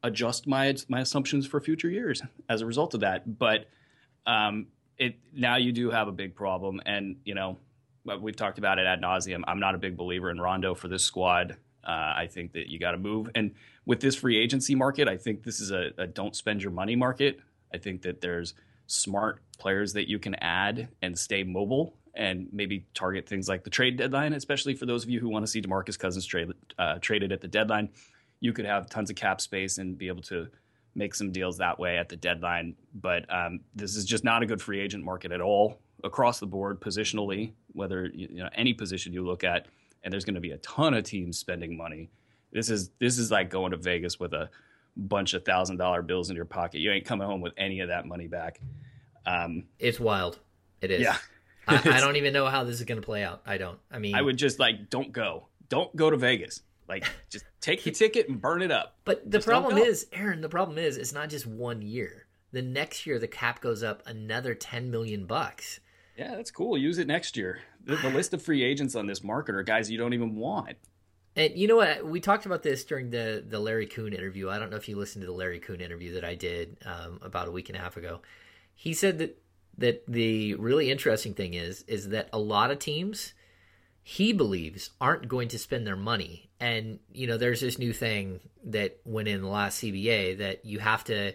[0.03, 3.37] adjust my my assumptions for future years as a result of that.
[3.37, 3.67] But
[4.25, 7.57] um, it now you do have a big problem, and you know
[8.19, 9.41] we've talked about it ad nauseum.
[9.47, 11.57] I'm not a big believer in Rondo for this squad.
[11.83, 15.17] Uh, I think that you got to move, and with this free agency market, I
[15.17, 17.39] think this is a, a don't spend your money market.
[17.73, 18.53] I think that there's
[18.85, 23.69] smart players that you can add and stay mobile and maybe target things like the
[23.69, 26.99] trade deadline, especially for those of you who want to see DeMarcus Cousins trade, uh,
[26.99, 27.89] traded at the deadline.
[28.41, 30.47] You could have tons of cap space and be able to
[30.93, 32.75] make some deals that way at the deadline.
[32.93, 36.45] But um, this is just not a good free agent market at all across the
[36.45, 39.67] board, positionally, whether you know any position you look at.
[40.03, 42.09] And there's going to be a ton of teams spending money.
[42.51, 44.49] This is this is like going to Vegas with a
[44.97, 46.79] bunch of thousand dollar bills in your pocket.
[46.79, 48.59] You ain't coming home with any of that money back.
[49.25, 50.39] Um, it's wild.
[50.81, 51.01] It is.
[51.01, 51.17] Yeah.
[51.67, 53.43] I, I, don't even know how this is going to play out.
[53.45, 53.77] I don't.
[53.91, 55.47] I mean, I would just like don't go.
[55.69, 56.61] Don't go to Vegas.
[56.89, 58.97] Like just take your ticket and burn it up.
[59.05, 62.25] But the just problem is, Aaron, the problem is it's not just one year.
[62.51, 65.79] The next year the cap goes up another 10 million bucks.
[66.17, 66.77] Yeah, that's cool.
[66.77, 67.59] Use it next year.
[67.83, 70.77] The, the list of free agents on this market are guys you don't even want.
[71.35, 72.05] And you know what?
[72.05, 74.49] We talked about this during the the Larry Coon interview.
[74.49, 77.19] I don't know if you listened to the Larry Coon interview that I did um,
[77.21, 78.21] about a week and a half ago.
[78.75, 79.41] He said that
[79.77, 83.33] that the really interesting thing is is that a lot of teams
[84.03, 86.49] he believes aren't going to spend their money.
[86.59, 90.79] And you know, there's this new thing that went in the last CBA that you
[90.79, 91.33] have to.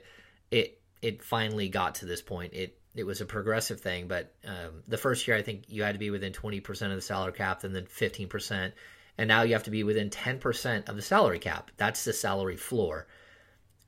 [0.50, 2.52] It it finally got to this point.
[2.52, 5.92] It it was a progressive thing, but um, the first year I think you had
[5.92, 8.72] to be within 20% of the salary cap, and then 15%,
[9.18, 11.70] and now you have to be within 10% of the salary cap.
[11.76, 13.06] That's the salary floor.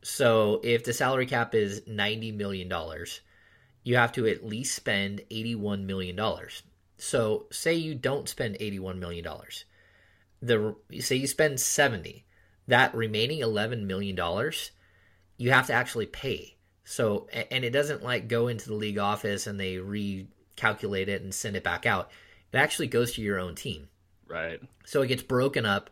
[0.03, 3.21] So if the salary cap is 90 million dollars,
[3.83, 6.62] you have to at least spend 81 million dollars.
[6.99, 9.64] So say you don't spend 81 million dollars.
[10.40, 12.25] The say you spend 70,
[12.68, 14.71] that remaining 11 million dollars
[15.38, 16.57] you have to actually pay
[16.90, 21.35] so, and it doesn't like go into the league office and they recalculate it and
[21.35, 22.11] send it back out.
[22.51, 23.88] It actually goes to your own team.
[24.27, 24.59] Right.
[24.87, 25.90] So it gets broken up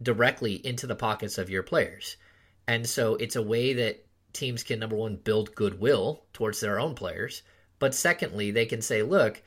[0.00, 2.16] directly into the pockets of your players.
[2.66, 6.94] And so it's a way that teams can, number one, build goodwill towards their own
[6.94, 7.42] players.
[7.78, 9.42] But secondly, they can say, look,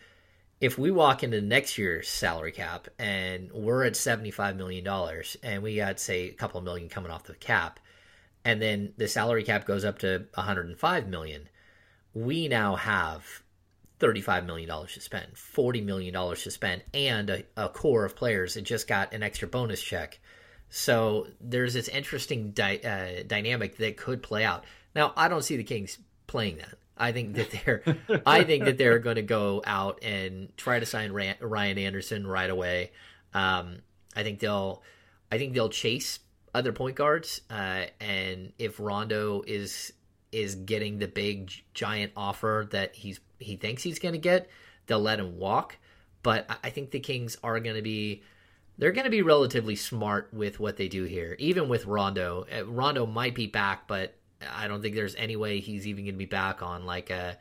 [0.62, 4.88] if we walk into next year's salary cap and we're at $75 million
[5.42, 7.80] and we got, say, a couple of million coming off the cap,
[8.46, 11.50] and then the salary cap goes up to 105 million
[12.14, 13.44] we now have
[14.00, 18.16] 35 million dollars to spend 40 million dollars to spend and a, a, core of
[18.16, 20.20] players that just got an extra bonus check.
[20.70, 24.66] So there's this interesting di- uh, dynamic that could play out.
[24.96, 26.76] Now i don't see the kings playing that.
[26.98, 27.84] I think that they're
[28.26, 32.50] i think that they're going to go out and try to sign ryan anderson right
[32.50, 32.92] away.
[33.34, 33.78] Um,
[34.16, 34.84] i think they'll
[35.32, 36.20] i think they'll chase
[36.54, 39.94] other point guards, uh, and if Rondo is
[40.32, 44.50] is getting the big giant offer that he's he thinks he's going to get,
[44.88, 45.78] they'll let him walk.
[46.24, 48.24] But I think the Kings are going to be
[48.78, 51.36] they're going to be relatively smart with what they do here.
[51.40, 54.16] Even with Rondo, uh, Rondo might be back, but
[54.52, 57.38] I don't think there's any way he's even going to be back on like a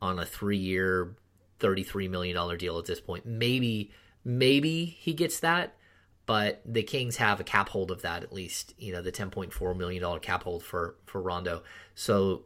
[0.00, 1.16] on a three year,
[1.58, 3.26] thirty three million dollar deal at this point.
[3.26, 3.90] Maybe
[4.24, 5.74] maybe he gets that,
[6.28, 9.30] but the Kings have a cap hold of that at least, you know, the ten
[9.30, 11.62] point four million dollar cap hold for for Rondo.
[11.94, 12.44] So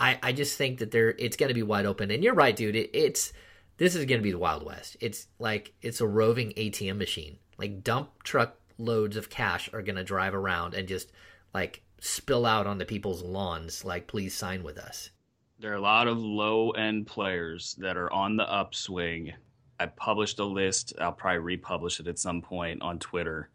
[0.00, 2.10] I I just think that there it's going to be wide open.
[2.10, 2.74] And you're right, dude.
[2.74, 3.34] It, it's
[3.76, 4.96] this is going to be the Wild West.
[5.02, 7.36] It's like it's a roving ATM machine.
[7.58, 11.12] Like dump truck loads of cash are going to drive around and just
[11.52, 13.84] like spill out onto people's lawns.
[13.84, 15.10] Like, please sign with us.
[15.58, 19.34] There are a lot of low end players that are on the upswing
[19.80, 20.92] I published a list.
[21.00, 23.50] I'll probably republish it at some point on Twitter,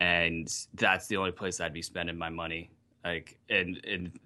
[0.00, 2.70] and that's the only place I'd be spending my money.
[3.04, 4.18] Like, and and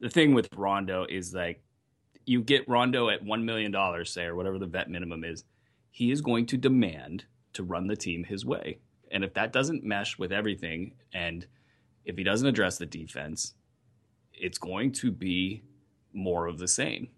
[0.00, 1.62] the thing with Rondo is like,
[2.26, 5.44] you get Rondo at one million dollars, say, or whatever the vet minimum is.
[5.90, 7.24] He is going to demand
[7.54, 8.78] to run the team his way,
[9.10, 11.46] and if that doesn't mesh with everything, and
[12.04, 13.54] if he doesn't address the defense,
[14.34, 15.62] it's going to be
[16.12, 17.08] more of the same.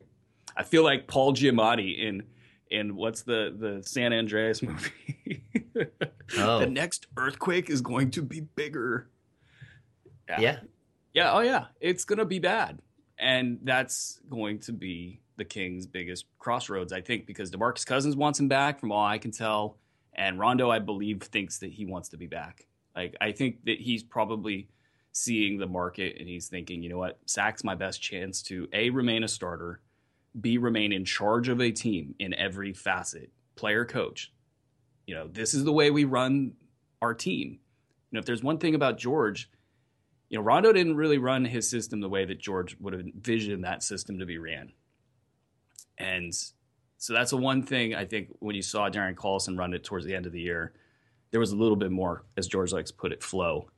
[0.57, 2.23] I feel like Paul Giamatti in
[2.71, 5.43] in what's the the San Andreas movie
[6.37, 6.59] Oh.
[6.61, 9.09] the next earthquake is going to be bigger.
[10.29, 10.59] Yeah.
[11.15, 12.81] Yeah, oh yeah, it's gonna be bad,
[13.19, 18.39] and that's going to be the Kings' biggest crossroads, I think, because Demarcus Cousins wants
[18.39, 19.79] him back, from all I can tell,
[20.13, 22.67] and Rondo, I believe, thinks that he wants to be back.
[22.95, 24.69] Like, I think that he's probably
[25.13, 28.91] seeing the market and he's thinking, you know what, Sac's my best chance to a
[28.91, 29.81] remain a starter,
[30.41, 34.33] b remain in charge of a team in every facet, player, coach.
[35.07, 36.53] You know, this is the way we run
[37.01, 37.59] our team.
[38.11, 39.51] You know, if there's one thing about George
[40.29, 43.65] you know, Rondo didn't really run his system the way that George would have envisioned
[43.65, 44.73] that system to be ran.
[45.97, 46.35] And
[46.99, 50.05] so that's the one thing I think when you saw Darren Collison run it towards
[50.05, 50.75] the end of the year,
[51.31, 53.71] there was a little bit more, as George likes to put it, flow.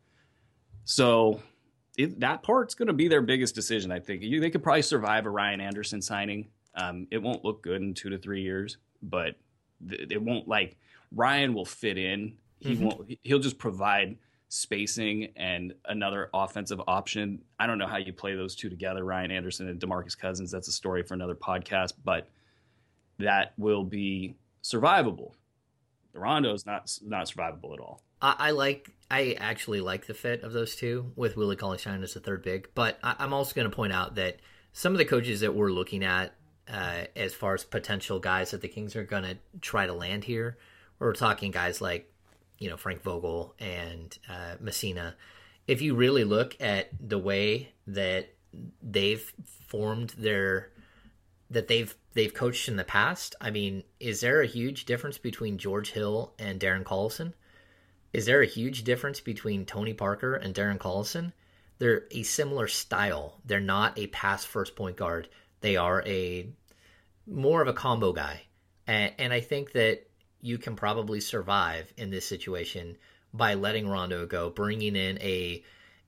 [0.84, 1.40] So
[1.96, 4.22] it, that part's going to be their biggest decision, I think.
[4.22, 6.48] You, they could probably survive a Ryan Anderson signing.
[6.74, 9.36] Um, it won't look good in two to three years, but
[9.88, 10.76] th- it won't like
[11.14, 12.34] Ryan will fit in.
[12.60, 13.18] He won't.
[13.22, 14.16] He'll just provide
[14.48, 17.40] spacing and another offensive option.
[17.58, 20.50] I don't know how you play those two together, Ryan Anderson and DeMarcus Cousins.
[20.50, 22.28] That's a story for another podcast, but
[23.18, 25.32] that will be survivable.
[26.12, 28.02] The Rondo is not not survivable at all.
[28.20, 28.90] I, I like.
[29.10, 32.42] I actually like the fit of those two with Willie Cauley Stein as the third
[32.42, 32.68] big.
[32.74, 34.38] But I, I'm also going to point out that
[34.72, 36.34] some of the coaches that we're looking at,
[36.72, 40.22] uh, as far as potential guys that the Kings are going to try to land
[40.24, 40.58] here,
[41.00, 42.12] we're talking guys like,
[42.58, 45.16] you know, Frank Vogel and uh, Messina.
[45.66, 48.28] If you really look at the way that
[48.82, 49.32] they've
[49.66, 50.70] formed their
[51.50, 53.34] that they've they've coached in the past.
[53.40, 57.34] I mean, is there a huge difference between George Hill and Darren Collison?
[58.12, 61.32] Is there a huge difference between Tony Parker and Darren Collison?
[61.78, 63.40] They're a similar style.
[63.44, 65.28] They're not a pass first point guard.
[65.60, 66.48] They are a
[67.26, 68.42] more of a combo guy.
[68.86, 70.08] And, and I think that
[70.40, 72.96] you can probably survive in this situation
[73.32, 75.62] by letting Rondo go, bringing in a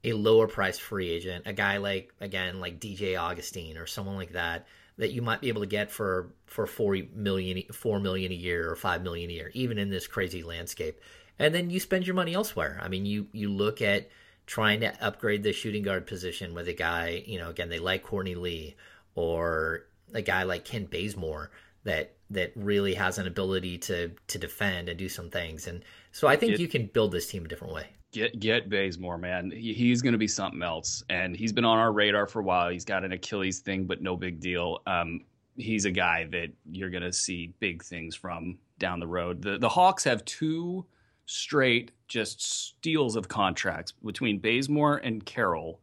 [0.04, 4.32] a lower priced free agent, a guy like again like DJ Augustin or someone like
[4.32, 4.66] that
[4.98, 8.70] that you might be able to get for for four million four million a year
[8.70, 11.00] or five million a year, even in this crazy landscape.
[11.38, 12.78] And then you spend your money elsewhere.
[12.82, 14.08] I mean, you you look at
[14.46, 18.02] trying to upgrade the shooting guard position with a guy, you know, again they like
[18.02, 18.76] Courtney Lee
[19.14, 21.50] or a guy like Kent Bazemore
[21.84, 25.66] that that really has an ability to to defend and do some things.
[25.66, 27.86] And so I think It- you can build this team a different way.
[28.12, 29.50] Get get Bazemore, man.
[29.50, 32.42] He, he's going to be something else, and he's been on our radar for a
[32.42, 32.68] while.
[32.68, 34.80] He's got an Achilles thing, but no big deal.
[34.86, 35.22] Um,
[35.56, 39.40] he's a guy that you're going to see big things from down the road.
[39.40, 40.84] The the Hawks have two
[41.32, 45.80] straight just steals of contracts between Bazemore and Carroll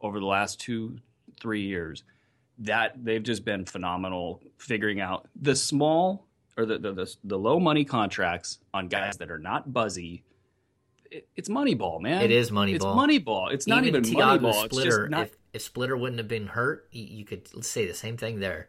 [0.00, 0.98] over the last two
[1.40, 2.04] three years.
[2.58, 6.26] That they've just been phenomenal figuring out the small
[6.56, 10.24] or the the, the, the low money contracts on guys that are not buzzy
[11.10, 12.22] it, it's Moneyball, man.
[12.22, 12.74] It is Moneyball.
[12.74, 13.52] It's Moneyball.
[13.52, 14.64] It's not even, Tiago Moneyball.
[14.64, 15.26] It's Splitter, just not.
[15.26, 18.68] if, if Splitter wouldn't have been hurt, you, you could say the same thing there.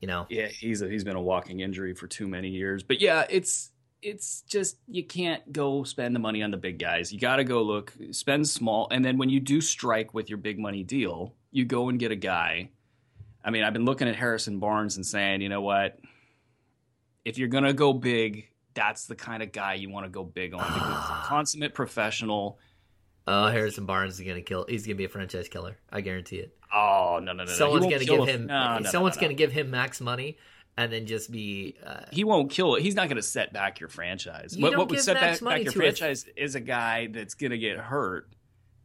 [0.00, 2.82] You know, yeah, he's a, he's been a walking injury for too many years.
[2.82, 3.70] But yeah, it's
[4.02, 7.12] it's just you can't go spend the money on the big guys.
[7.12, 10.38] You got to go look, spend small, and then when you do strike with your
[10.38, 12.70] big money deal, you go and get a guy.
[13.44, 15.98] I mean, I've been looking at Harrison Barnes and saying, you know what?
[17.24, 20.54] If you're gonna go big, that's the kind of guy you want to go big
[20.54, 22.58] on because he's a consummate professional.
[23.26, 24.64] oh, Harrison Barnes is gonna kill.
[24.68, 25.76] He's gonna be a franchise killer.
[25.90, 26.56] I guarantee it.
[26.72, 27.44] Oh no no no!
[27.44, 27.52] no.
[27.52, 28.46] Someone's won't gonna give a- him.
[28.46, 29.22] no, no, no, someone's no.
[29.22, 30.38] gonna give him max money,
[30.76, 31.76] and then just be.
[31.84, 32.82] Uh, he won't kill it.
[32.82, 34.56] He's not going to set back your franchise.
[34.56, 37.50] You what what would set back, back your to franchise is a guy that's going
[37.50, 38.32] to get hurt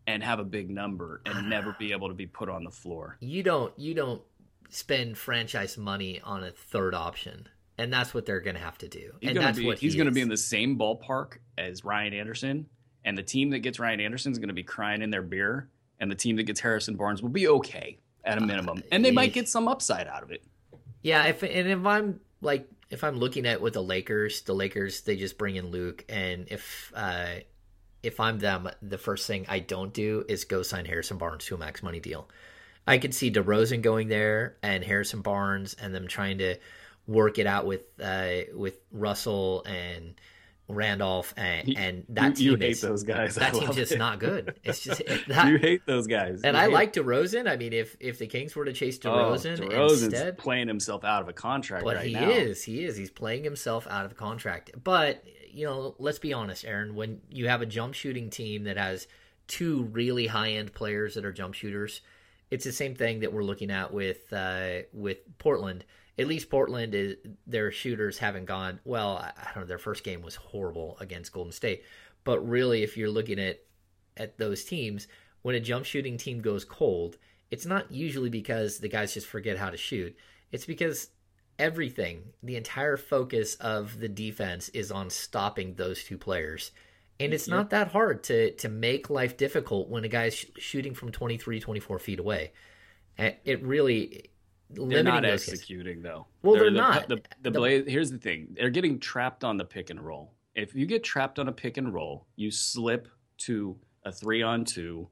[0.08, 3.18] and have a big number and never be able to be put on the floor.
[3.20, 3.78] you don't.
[3.78, 4.22] You don't
[4.70, 9.12] spend franchise money on a third option, and that's what they're gonna have to do.
[9.22, 11.38] He's and going that's to be what he's going to be in the same ballpark
[11.58, 12.68] as Ryan Anderson,
[13.04, 15.70] and the team that gets Ryan Anderson is going to be crying in their beer,
[16.00, 19.12] and the team that gets Harrison Barnes will be okay at a minimum, and they
[19.12, 20.44] might get some upside out of it.
[21.06, 25.02] Yeah, if and if I'm like if I'm looking at with the Lakers, the Lakers
[25.02, 27.42] they just bring in Luke, and if uh
[28.02, 31.54] if I'm them, the first thing I don't do is go sign Harrison Barnes to
[31.54, 32.28] a max money deal.
[32.88, 36.58] I could see DeRozan going there and Harrison Barnes and them trying to
[37.06, 40.16] work it out with uh with Russell and
[40.68, 43.36] Randolph and and that you, team you hate is, those guys.
[43.36, 43.98] That team's just it.
[44.00, 44.60] not good.
[44.64, 46.42] It's just that, you hate those guys.
[46.42, 47.48] and You I like DeRozan.
[47.48, 51.04] I mean, if if the Kings were to chase DeRozan, Oh, DeRozan's instead, playing himself
[51.04, 52.30] out of a contract but right he now.
[52.30, 52.98] is, he is.
[52.98, 54.72] He's playing himself out of the contract.
[54.84, 56.96] But you know, let's be honest, Aaron.
[56.96, 59.08] When you have a jump shooting team that has
[59.48, 62.02] two really high end players that are jump shooters,
[62.50, 65.86] it's the same thing that we're looking at with uh, with Portland.
[66.18, 69.18] At least Portland is their shooters haven't gone well.
[69.18, 69.68] I, don't know.
[69.68, 71.84] Their first game was horrible against Golden State,
[72.24, 73.60] but really, if you're looking at
[74.18, 75.08] at those teams,
[75.42, 77.18] when a jump shooting team goes cold,
[77.52, 80.16] it's not usually because the guys just forget how to shoot.
[80.52, 81.10] It's because
[81.60, 86.72] everything, the entire focus of the defense is on stopping those two players.
[87.20, 90.94] And it's not that hard to to make life difficult when a guy's sh- shooting
[90.94, 92.52] from 23, 24 feet away.
[93.18, 94.32] And It really
[94.76, 96.28] They're not executing though.
[96.42, 97.08] Well, they're the, not.
[97.08, 100.34] The, the, The- Blaze, here's the thing: they're getting trapped on the pick and roll.
[100.56, 103.10] If you get trapped on a pick and roll, you slip
[103.40, 105.10] to a three on two,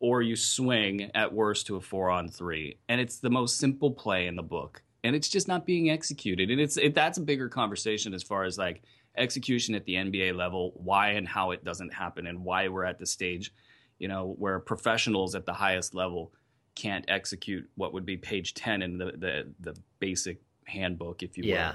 [0.00, 3.90] or you swing at worst to a four on three, and it's the most simple
[3.90, 6.50] play in the book, and it's just not being executed.
[6.50, 8.82] And it's it, that's a bigger conversation as far as like
[9.16, 12.98] execution at the NBA level, why and how it doesn't happen, and why we're at
[12.98, 13.52] the stage,
[13.98, 16.32] you know, where professionals at the highest level
[16.76, 21.42] can't execute what would be page 10 in the the, the basic handbook if you
[21.44, 21.74] will Yeah.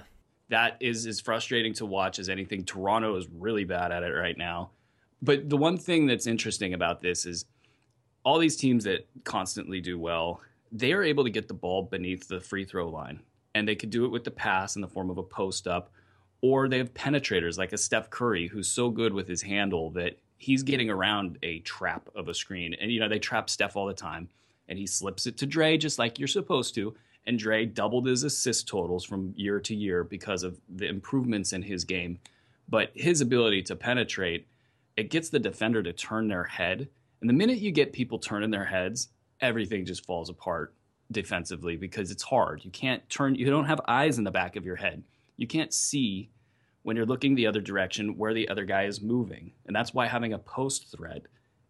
[0.49, 4.37] that is as frustrating to watch as anything toronto is really bad at it right
[4.37, 4.69] now
[5.21, 7.45] but the one thing that's interesting about this is
[8.23, 10.41] all these teams that constantly do well
[10.71, 13.19] they are able to get the ball beneath the free throw line
[13.55, 15.89] and they could do it with the pass in the form of a post up
[16.41, 20.17] or they have penetrators like a Steph Curry who's so good with his handle that
[20.37, 22.73] he's getting around a trap of a screen.
[22.81, 24.27] And you know, they trap Steph all the time
[24.71, 26.95] and he slips it to Dre just like you're supposed to.
[27.27, 31.61] And Dre doubled his assist totals from year to year because of the improvements in
[31.61, 32.19] his game.
[32.69, 34.47] But his ability to penetrate,
[34.95, 36.87] it gets the defender to turn their head.
[37.19, 39.09] And the minute you get people turning their heads,
[39.41, 40.73] everything just falls apart
[41.11, 42.63] defensively because it's hard.
[42.63, 45.03] You can't turn, you don't have eyes in the back of your head.
[45.35, 46.29] You can't see
[46.83, 49.51] when you're looking the other direction where the other guy is moving.
[49.65, 51.23] And that's why having a post threat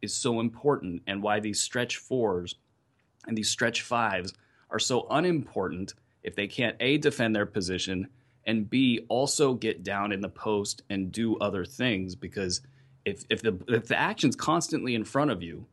[0.04, 2.56] is so important and why these stretch fours
[3.28, 4.34] and these stretch fives
[4.70, 5.94] are so unimportant
[6.24, 8.08] if they can't A, defend their position,
[8.46, 12.62] and B, also get down in the post and do other things because
[13.06, 15.66] if, if the if the action's constantly in front of you,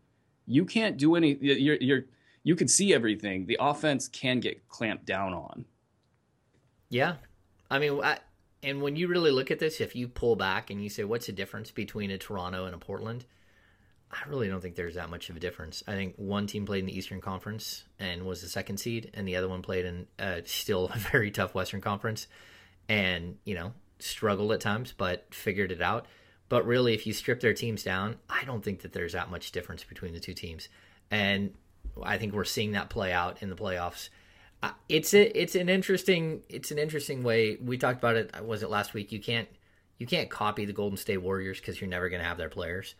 [0.46, 2.04] you can't do any you're you're
[2.42, 3.46] you can see everything.
[3.46, 5.66] The offense can get clamped down on.
[6.88, 7.16] Yeah,
[7.70, 8.18] I mean, I,
[8.62, 11.26] and when you really look at this, if you pull back and you say, "What's
[11.26, 13.26] the difference between a Toronto and a Portland?"
[14.10, 15.82] I really don't think there's that much of a difference.
[15.86, 19.28] I think one team played in the Eastern Conference and was the second seed, and
[19.28, 22.26] the other one played in uh, still a very tough Western Conference,
[22.88, 26.06] and you know struggled at times, but figured it out.
[26.48, 29.52] But really, if you strip their teams down, I don't think that there's that much
[29.52, 30.68] difference between the two teams,
[31.10, 31.52] and
[32.02, 34.08] I think we're seeing that play out in the playoffs.
[34.62, 37.58] Uh, it's a, it's an interesting it's an interesting way.
[37.62, 38.34] We talked about it.
[38.44, 39.12] Was it last week?
[39.12, 39.48] You can't
[39.98, 42.94] you can't copy the Golden State Warriors because you're never going to have their players,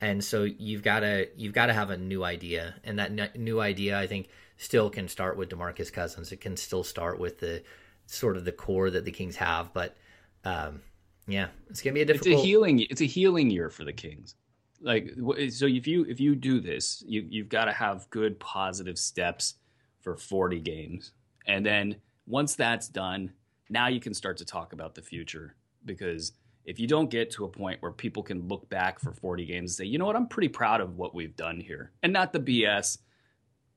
[0.00, 3.60] and so you've got to you've got to have a new idea, and that new
[3.60, 6.32] idea I think still can start with Demarcus Cousins.
[6.32, 7.62] It can still start with the
[8.06, 9.96] sort of the core that the Kings have, but
[10.44, 10.82] um,
[11.26, 13.92] yeah, it's gonna be a difficult it's a healing it's a healing year for the
[13.92, 14.34] kings.
[14.80, 15.12] Like
[15.50, 19.54] so if you if you do this you you've got to have good positive steps
[20.00, 21.12] for 40 games.
[21.46, 23.32] And then once that's done
[23.70, 26.32] now you can start to talk about the future because
[26.64, 29.70] if you don't get to a point where people can look back for 40 games
[29.70, 32.32] and say you know what i'm pretty proud of what we've done here and not
[32.32, 32.98] the bs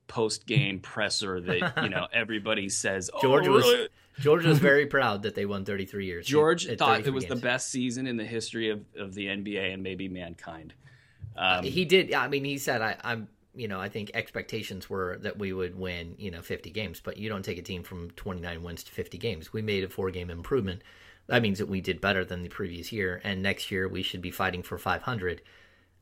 [0.06, 3.88] post game presser that you know everybody says oh, George was really?
[4.20, 6.26] George was very proud that they won 33 years.
[6.26, 9.72] George at thought it was the best season in the history of, of the NBA
[9.72, 10.74] and maybe mankind.
[11.36, 12.12] Um, he did.
[12.12, 15.76] I mean, he said, I, "I'm." You know, I think expectations were that we would
[15.76, 18.92] win, you know, 50 games, but you don't take a team from 29 wins to
[18.92, 19.52] 50 games.
[19.52, 20.82] We made a four game improvement.
[21.28, 24.22] That means that we did better than the previous year, and next year we should
[24.22, 25.42] be fighting for 500.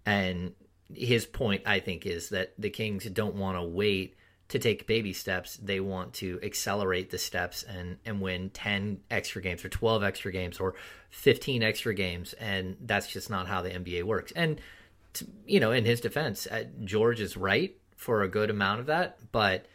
[0.05, 0.55] And
[0.95, 4.17] his point, I think, is that the Kings don't want to wait
[4.49, 5.57] to take baby steps.
[5.57, 10.31] They want to accelerate the steps and and win 10 extra games or 12 extra
[10.31, 10.75] games or
[11.11, 14.33] 15 extra games, and that's just not how the NBA works.
[14.37, 14.61] And
[15.15, 18.87] to, you know, in his defense, uh, George is right for a good amount of
[18.87, 19.67] that, but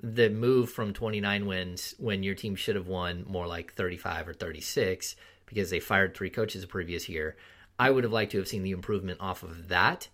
[0.00, 4.34] the move from 29 wins when your team should have won more like 35 or
[4.34, 7.36] 36 because they fired three coaches the previous year.
[7.78, 10.08] I would have liked to have seen the improvement off of that.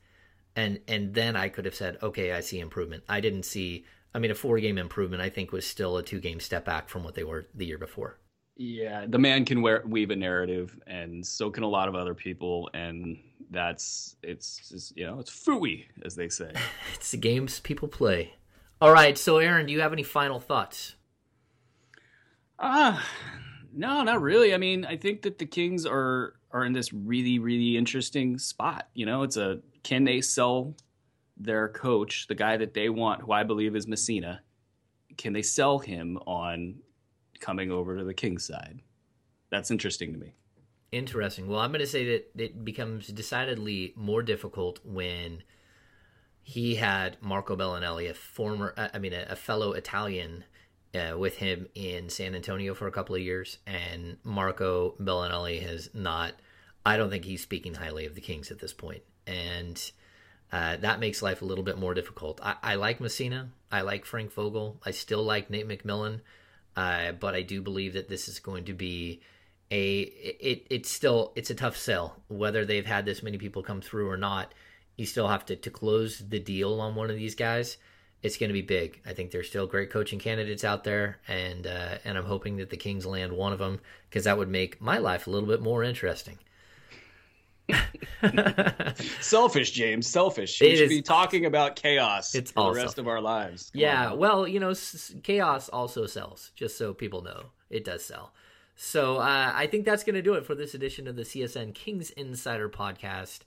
[0.56, 3.02] And and then I could have said, okay, I see improvement.
[3.08, 6.20] I didn't see I mean a four game improvement I think was still a two
[6.20, 8.18] game step back from what they were the year before.
[8.56, 12.14] yeah, the man can wear, weave a narrative, and so can a lot of other
[12.14, 13.18] people, and
[13.50, 16.52] that's it's just you know it's fooey as they say.
[16.94, 18.34] It's the games people play.
[18.84, 20.94] All right, so Aaron, do you have any final thoughts?
[22.58, 23.02] Ah,
[23.72, 24.52] no, not really.
[24.52, 28.90] I mean, I think that the Kings are are in this really really interesting spot.
[28.92, 30.74] You know, it's a can they sell
[31.38, 34.42] their coach, the guy that they want, who I believe is Messina,
[35.16, 36.74] can they sell him on
[37.40, 38.80] coming over to the Kings side.
[39.48, 40.34] That's interesting to me.
[40.92, 41.48] Interesting.
[41.48, 45.42] Well, I'm going to say that it becomes decidedly more difficult when
[46.44, 50.44] he had Marco Belinelli, a former, uh, I mean, a, a fellow Italian,
[50.94, 55.90] uh, with him in San Antonio for a couple of years, and Marco Belinelli has
[55.94, 56.34] not.
[56.86, 59.80] I don't think he's speaking highly of the Kings at this point, and
[60.52, 62.40] uh, that makes life a little bit more difficult.
[62.42, 63.48] I, I, like Messina.
[63.72, 64.80] I like Frank Vogel.
[64.84, 66.20] I still like Nate McMillan,
[66.76, 69.22] uh, but I do believe that this is going to be
[69.70, 70.00] a.
[70.02, 74.10] It, it's still it's a tough sell whether they've had this many people come through
[74.10, 74.52] or not.
[74.96, 77.76] You still have to to close the deal on one of these guys.
[78.22, 79.00] It's going to be big.
[79.04, 82.70] I think there's still great coaching candidates out there, and uh, and I'm hoping that
[82.70, 85.60] the Kings land one of them because that would make my life a little bit
[85.60, 86.38] more interesting.
[89.20, 90.06] selfish, James.
[90.06, 90.60] Selfish.
[90.60, 92.98] We it should is, be talking about chaos it's for the rest selfish.
[92.98, 93.70] of our lives.
[93.70, 94.12] Come yeah.
[94.12, 94.18] On.
[94.18, 96.50] Well, you know, s- chaos also sells.
[96.54, 98.32] Just so people know, it does sell.
[98.76, 101.74] So uh, I think that's going to do it for this edition of the CSN
[101.74, 103.40] Kings Insider Podcast.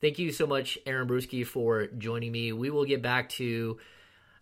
[0.00, 2.52] Thank you so much, Aaron Bruski, for joining me.
[2.52, 3.78] We will get back to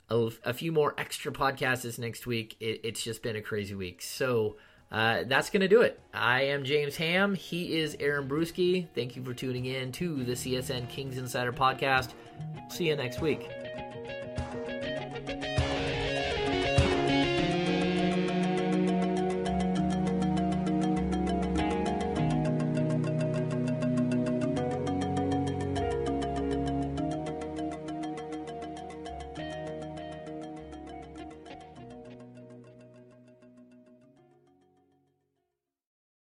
[0.09, 2.57] a, a few more extra podcasts next week.
[2.61, 4.01] It, it's just been a crazy week.
[4.03, 4.57] So
[4.91, 6.01] uh, that's going to do it.
[6.15, 7.35] I am James Ham.
[7.35, 8.87] He is Aaron Bruski.
[8.95, 12.11] Thank you for tuning in to the CSN Kings Insider Podcast.
[12.71, 13.49] See you next week.